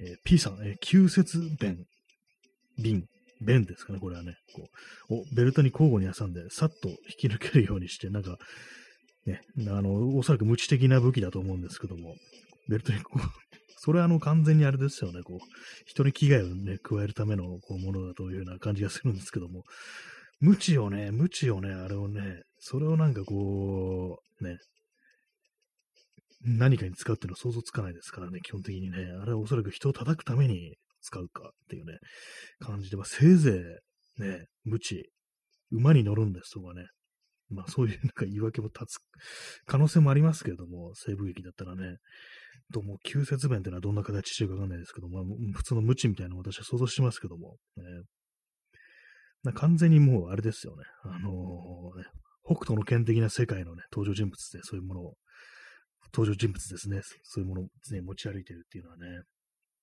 [0.00, 1.84] えー、P さん、えー、旧節弁、
[2.82, 3.04] 瓶、
[3.40, 4.66] 弁ですかね、これはね、こ
[5.10, 8.36] う、お、ベルトに交互に挟んで、さっと引き抜けるようにして、なんか、
[9.24, 12.16] ね、あの、おそらく無知的な武器だと思うんですけども、
[12.68, 13.20] ベルトにこう、
[13.80, 15.38] それはあの完全にあれですよね、こう、
[15.86, 19.62] 人に危害をね、加えるためのこうものだというような感じがするんですけども、
[20.40, 24.58] 無知をね、無知をね、あれをね、それをなんかこう、ね、
[26.42, 28.98] 何かに使うっていうのは想像つかないですからね、基本的にね。
[29.20, 31.98] あれはおそらく人を叩くために使うかっていうね、
[32.60, 33.62] 感じで、まあ、せいぜ
[34.18, 35.10] いね、無知、
[35.70, 36.86] 馬に乗るんですとかね、
[37.50, 38.98] まあそういうなんか言い訳も立つ
[39.66, 41.96] 可能性もありますけれども、西部劇だったらね、
[42.72, 47.56] とも、旧節弁っていうのはどんな形してるかわかんないですけども、普通の無知みたいなの私は想像してますけども、
[49.44, 50.84] ね、完全にもうあれですよね。
[51.04, 52.04] あのー、ね、
[52.44, 55.14] 北斗の剣的な世界のね、登場人物でそういうものを、
[56.12, 57.00] 登場人物ですね。
[57.22, 59.04] そういうものを、ね、持ち歩いてるっていうのはね。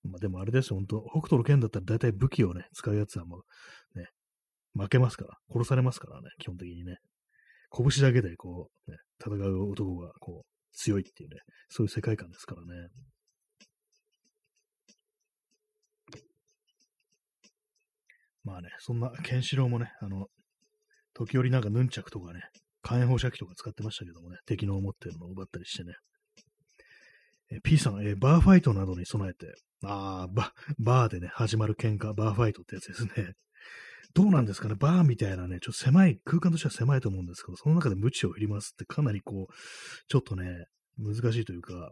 [0.03, 3.43] まあでもあれですよ、本当北斗の剣だったら大体武器をね、使うやつはも
[3.95, 4.07] う、ね、
[4.73, 6.97] 負けますから、殺されますからね、基本的にね。
[7.71, 11.37] 拳だけでこう、ね、戦う男がこう、強いっていうね、
[11.69, 12.89] そういう世界観ですからね。
[18.43, 20.27] まあね、そんな、ケンシロウもね、あの、
[21.15, 22.41] 時折なんかヌンチャクとかね、
[22.83, 25.95] 火炎放射器とか使ってましたけどもね、敵の持ってるのを奪ったりしてね。
[27.51, 33.33] え P さん、えバーファイトなどに備えて、ああ、バ、バーでね、始まる喧嘩、バーファイトってやつですね。
[34.15, 39.53] どうなんですかね、バーみたいなね、ちょっと狭い、空間としては狭いと思うんですけど、その中で鞭を振りますってかなりこう、
[40.07, 40.65] ちょっとね、
[40.97, 41.91] 難しいというか、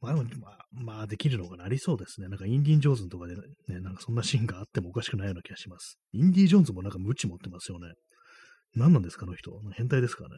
[0.00, 2.28] まあ、まあ、まあ、できるのかな、りそうですね。
[2.28, 5.98] なんかインディ・ジョーンズとかでね、なんかそんなシーンがあってもおかしくないような気がします。
[6.12, 7.94] インディ・ジョーンズもなんか無知持ってますよね。
[8.76, 9.50] 何なんですか、あの人？
[9.72, 10.28] 変態ですかね？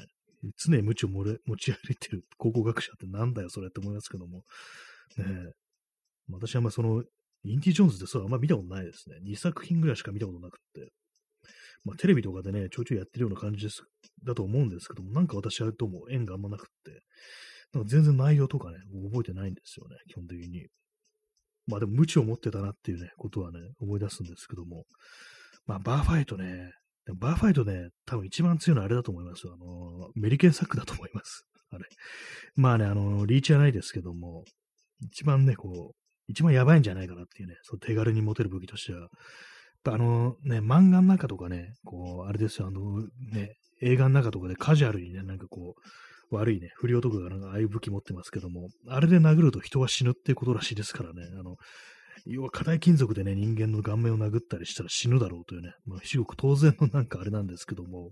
[0.57, 1.25] 常に無知を持
[1.59, 4.45] ち歩いてる高校学者ってなんだよ、それって思いますけども。
[5.19, 5.25] ね
[6.29, 7.05] 私はまあその
[7.47, 9.17] インディ・ジョーンズってそうあんま見たことないですね。
[9.25, 10.93] 2作品ぐらいしか見たことなくって。
[11.85, 13.83] まあ、テレビとかでね、ちょいちょいやってるような感じです、
[14.25, 17.03] だと思うんですけども、なんか私はとも縁があんまなくって、
[17.73, 18.79] なんか全然内容とかね、
[19.13, 20.67] 覚えてないんですよね、基本的に。
[21.69, 24.85] まあでも無知を持ってたなっていうね、ことはね、思い出すんですけども。
[25.67, 26.73] まあ、バーファイトね、
[27.15, 29.55] バーファイトね、多分一番強いのはあれだと思いますよ。
[29.55, 31.45] あの、メリケンサックだと思います。
[31.71, 31.85] あれ。
[32.57, 34.45] まあね、あの、リーチはないですけども、
[35.01, 39.09] 一番ね、こう、一番やばいんじゃないかなっていうね、そう手軽に持てる武器としては、
[39.85, 43.03] あのね、漫画の中とかね、こう、あれですよ、あの
[43.33, 51.57] ね、映画の中とかでカジュアルにね、なんかこう、悪いね、不良とかがなんかああいう武器持ってますけども、あれで殴ると人は死ぬっていうことらしいですからね、あの、
[52.27, 58.11] 要は硬い金属でね、人間の顔面を殴ったりしたら死ぬだろうというね、まあ、至極当然のなんかあれなんですけども、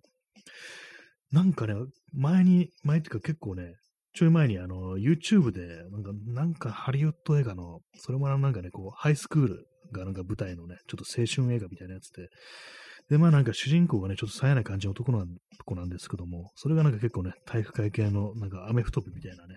[1.33, 1.75] なんかね、
[2.13, 3.75] 前に、前っていうか結構ね、
[4.15, 12.29] ちょい前にあの、YouTube で、なんか、なんかハリウッド映画の、それもなんかね、こう、ハイスクールがなんか舞台のね、ちょっと青春映画みたいなやつで、
[13.11, 15.27] で、まあなんか主人公がね、ちょっと冴えない感じの男の
[15.65, 19.57] 子なんですけども、それがなんか結構ね、体育会系の、なんかアメフト部みたいなね、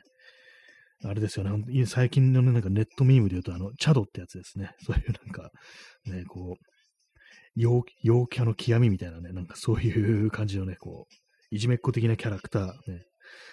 [1.05, 4.71] あれですよね、最近のね、なんかネットミームで言うと、あの、チャドってやつですね。
[4.83, 5.51] そういうなんか、
[6.05, 6.63] ね、こう、
[7.55, 13.05] 陽陽キャの極みみたいなね、なんかそういう感じのね、こう、いじめっ子的なキャラクター、ね、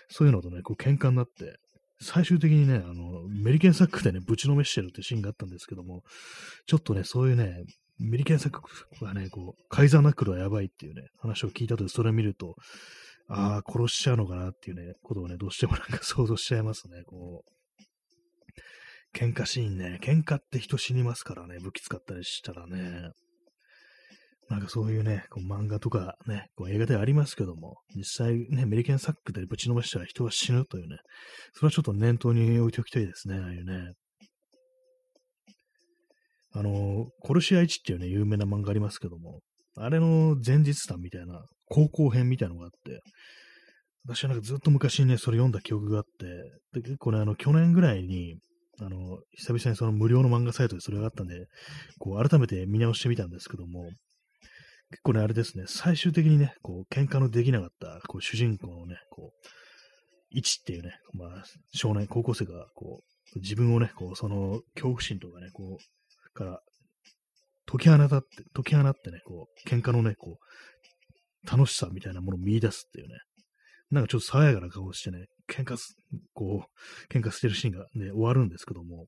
[0.09, 1.59] そういうのとね、こう喧嘩になって、
[2.01, 6.03] 最終的にね、あの、メリケンサックでね、ぶちのめしてるってシーンがあったんですけども、
[6.67, 7.65] ちょっとね、そういうね、
[7.99, 8.61] メリケンサック
[9.05, 12.57] がね、こう、カイザーナックルはやばいっていうね、話を聞いたとで、それを見ると、
[13.29, 19.17] ああ、殺しちゃうのかなっていうね、ことをね、どうしてもなんか 想像しちゃいますね、こう。
[19.17, 23.13] 喧嘩シーンね、喧嘩って人死にますからね、武器使ったりしたらね。
[24.51, 30.99] なんかそういうね、こう漫画とかね、こう映画ではありますけども、実際ね、メリケンサックでぶち伸ばしたら人は死ぬというね、
[31.55, 33.93] それはちょっと念頭に置いておきたいですね、ああいうね。
[36.57, 39.41] あの、コルシア1っていうね、有名な漫画ありますけども、
[39.77, 43.01] あれの前日談みたいな、高校編みたいなのがあって、
[44.07, 48.37] 私はなんかずっと昔にね、それ読んだ記憶があって、で結構ね、あの、去年ぐらいに、
[48.81, 51.47] あの、久々にその無料の漫画サイトでそれがあったんで、
[51.99, 53.89] こう、改めて見直してみたんですけども、
[54.91, 59.49] 結構ね、あれですね、最終的にね、こう、喧嘩のできなかった、こう、主人公のね、こう、
[60.31, 63.03] 一っていうね、まあ、少年、高校生が、こ
[63.35, 66.61] う、自分をね、こう、その、恐怖心とかね、こう、から
[67.67, 73.19] 解き放たって、解き放ってね、こう、喧嘩のね、こう、楽しさみたいなものを見出すっていうね、
[73.91, 75.97] なんかちょっと爽やかな顔してね、喧嘩す、
[76.35, 79.07] こう、喧嘩してるシーンがね、終わるんですけども、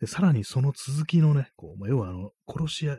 [0.00, 2.96] で、さらにその続きのね、こう、まあ、要はあの、殺し屋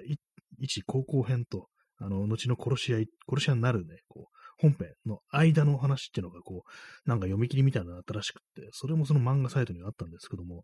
[0.60, 1.68] 一高校編と、
[2.04, 3.00] あの、後の殺し屋、
[3.30, 10.64] 殺し屋になるね、こう、本編の間の話っていうのが、こう、なんか読み切りみたいなのがあったらしくって、それもその漫画サイトにはあったんですけども、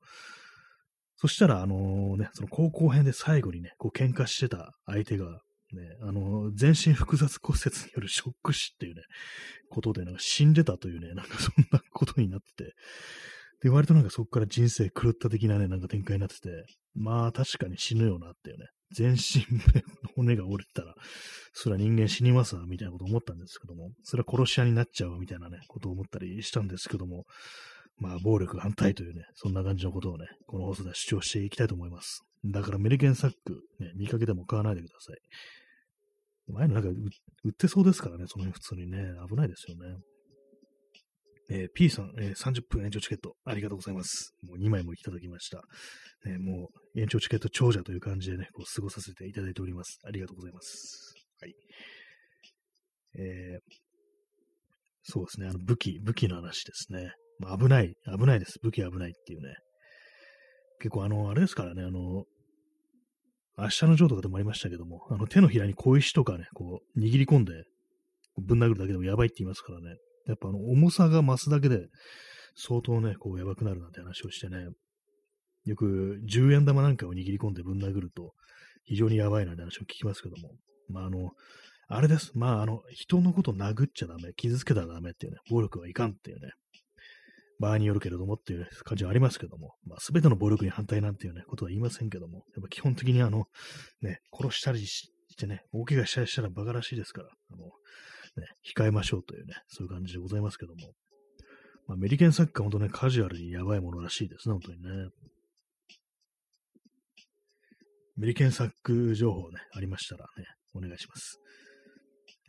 [1.16, 5.26] そしたら、あのね、その高校編で最後にね、こう喧嘩してた相手が、
[5.72, 9.02] ね、あの全身複雑骨折によるショック死っていうね、
[9.70, 12.74] ことで、なんか死んでたというね、なんかそんなことになってて、
[13.62, 16.50] で、割となんかそこから人生狂った的なね、なんか展開になってて、
[16.96, 19.84] まあ確かに死ぬよなっていうね、全身の
[20.16, 20.96] 骨が折れたら、
[21.54, 27.26] それは人間死にますわ、みたいなこと思ったんですけども、それは殺し屋になっちゃうみたいなね、ことを思ったりしたんですけども、
[27.98, 32.24] まあ、暴力反対というね、そんな感じのことをね、この放送では主張していきたいと思います。
[32.46, 35.18] だから、メリケンサック、ね、見かけても買わないでください。
[36.54, 36.90] 前のなんか
[37.44, 39.98] 売ってそうですからね、その辺普通にね、危ないですよね。
[41.50, 44.34] えー、P さん、えー、30分延長チケット、ありがとうございます。
[44.44, 45.62] もう2枚もいただきました。
[46.26, 50.00] ね、もう延長チケット長者という感じでね、こう過ごさせていただいております。
[50.06, 51.14] ありがとうございます。
[51.42, 51.54] はい。
[53.18, 53.60] えー、
[55.04, 57.12] そうですね、あの武器、武器の話ですね。
[57.40, 58.60] まあ、危ない、危ないです。
[58.62, 59.56] 武器危ないっていうね。
[60.80, 62.26] 結構あの、あれですからね、あの、
[63.58, 67.64] 明日のジョーとかでもありましたけども、あの手のひらに小石とかね、こう、握り込んで、
[68.38, 69.98] ぶん殴るだけでもやばいって言いますからね。
[70.28, 71.88] やっぱあの、重さが増すだけで、
[72.56, 74.68] 相当ね、こう、やばくなるなんて話をしてね。
[75.66, 78.34] よく、10円玉なんかを握り込んでぶん殴ると、
[78.86, 80.52] 非常にやばいなんて話を聞きますけども。
[80.90, 81.32] まあ、あの、
[81.88, 82.32] あれです。
[82.36, 86.52] まあ、あの、人のこと殴っちゃダメ、傷つけたらダメっていうね、暴力はいかんっていうね、
[87.60, 93.46] 場合によるけれどもっていう感じはありますけども、まあ、全ての暴力に反対なんていうね、ことは言いませんけども、やっぱ基本的にあの、
[94.02, 97.72] ね、殺したりしてね、大怪我したりしたら馬鹿らしいですから、あの、
[98.38, 100.94] ね、控えましょうというね、そういう感じでございますけども、
[101.88, 105.10] まあ、メリカンサッカー本当ね、カジュアルにやばいものらしいですね、本当にね。
[108.20, 111.40] メリケンサック情報ね、ありましたらね、お願いします。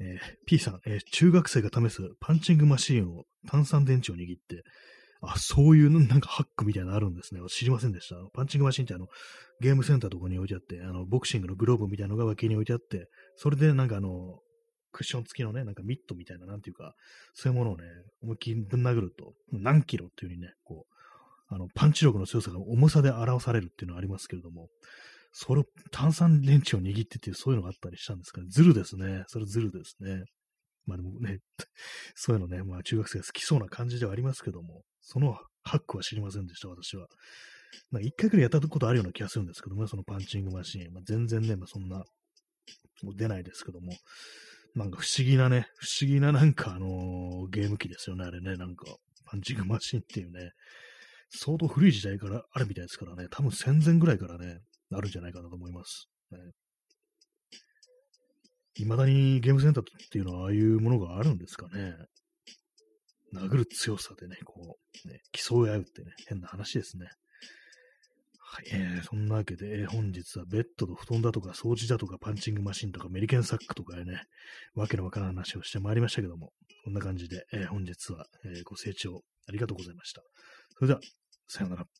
[0.00, 4.64] えー、P さん、えー、中学生が試すパンチングマシーンを炭酸電池を握って、
[5.22, 7.40] あ、そういうなんかハックみたいなのあるんですね。
[7.48, 8.16] 知りませんでした。
[8.32, 9.06] パンチングマシンってあの、
[9.60, 14.40] ゲームセンターとかに置いてあって、あの、ボクシングのグローブみたいなのが脇に置いてあって、それでなんかあの、
[14.92, 16.94] クッション付きのね、なんかミットみたいな、なんていうか、
[17.34, 17.84] そういうものをね、
[18.22, 24.68] 思いっきりぶん殴ると、何キロっていう風にね、こう、あの、パンチ力の強さが重さで表されるっていうのはありますけれども、
[25.32, 28.46] それを炭酸電池を握ってっていう、そういうのがあったりしたんですかね。
[28.50, 29.24] ズルですね。
[29.28, 30.24] それズルですね。
[30.86, 31.38] まあでもね、
[32.14, 37.06] そういうのね、まあ中学生が好きそうな感じではありますけども、そのハックは知りませんでした、私は。
[37.92, 40.92] なんか一回くらいやったことあるような気がするんですけども、ねそのパンチングマシーン。
[40.92, 41.98] まあ、全然ね、まあ、そんな、
[43.02, 43.92] もう出ないですけども、
[44.74, 48.86] なんか不思議なね、不思議ななんかあのー、ゲーム機ですよね、あれね、なんか、
[49.24, 50.50] パンチングマシンっていうね、
[51.30, 54.60] 相当古い時代からあるみたいですからね、多分戦前ぐらいからね、
[54.92, 56.08] あるんじゃないかなと思います。
[56.32, 56.38] ね、
[58.74, 61.94] 未だにゲームセンターっていうのはああいうものがあるんですかね。
[63.34, 67.06] 殴る強さでね、こう、ね、競い合うってね、変な話ですね。
[68.72, 74.22] えー、そんなわけで、え、本日はベッドと布団だとか掃除だとかパンチングマシンとかメリケンサックとかね、
[74.74, 76.52] わけのわからん話をしてまいりましたけども、
[76.84, 80.22] こんな感じで、えー、本日は、えご清聴ありがとうございました。
[80.74, 81.00] それでは、
[81.48, 81.99] さようなら。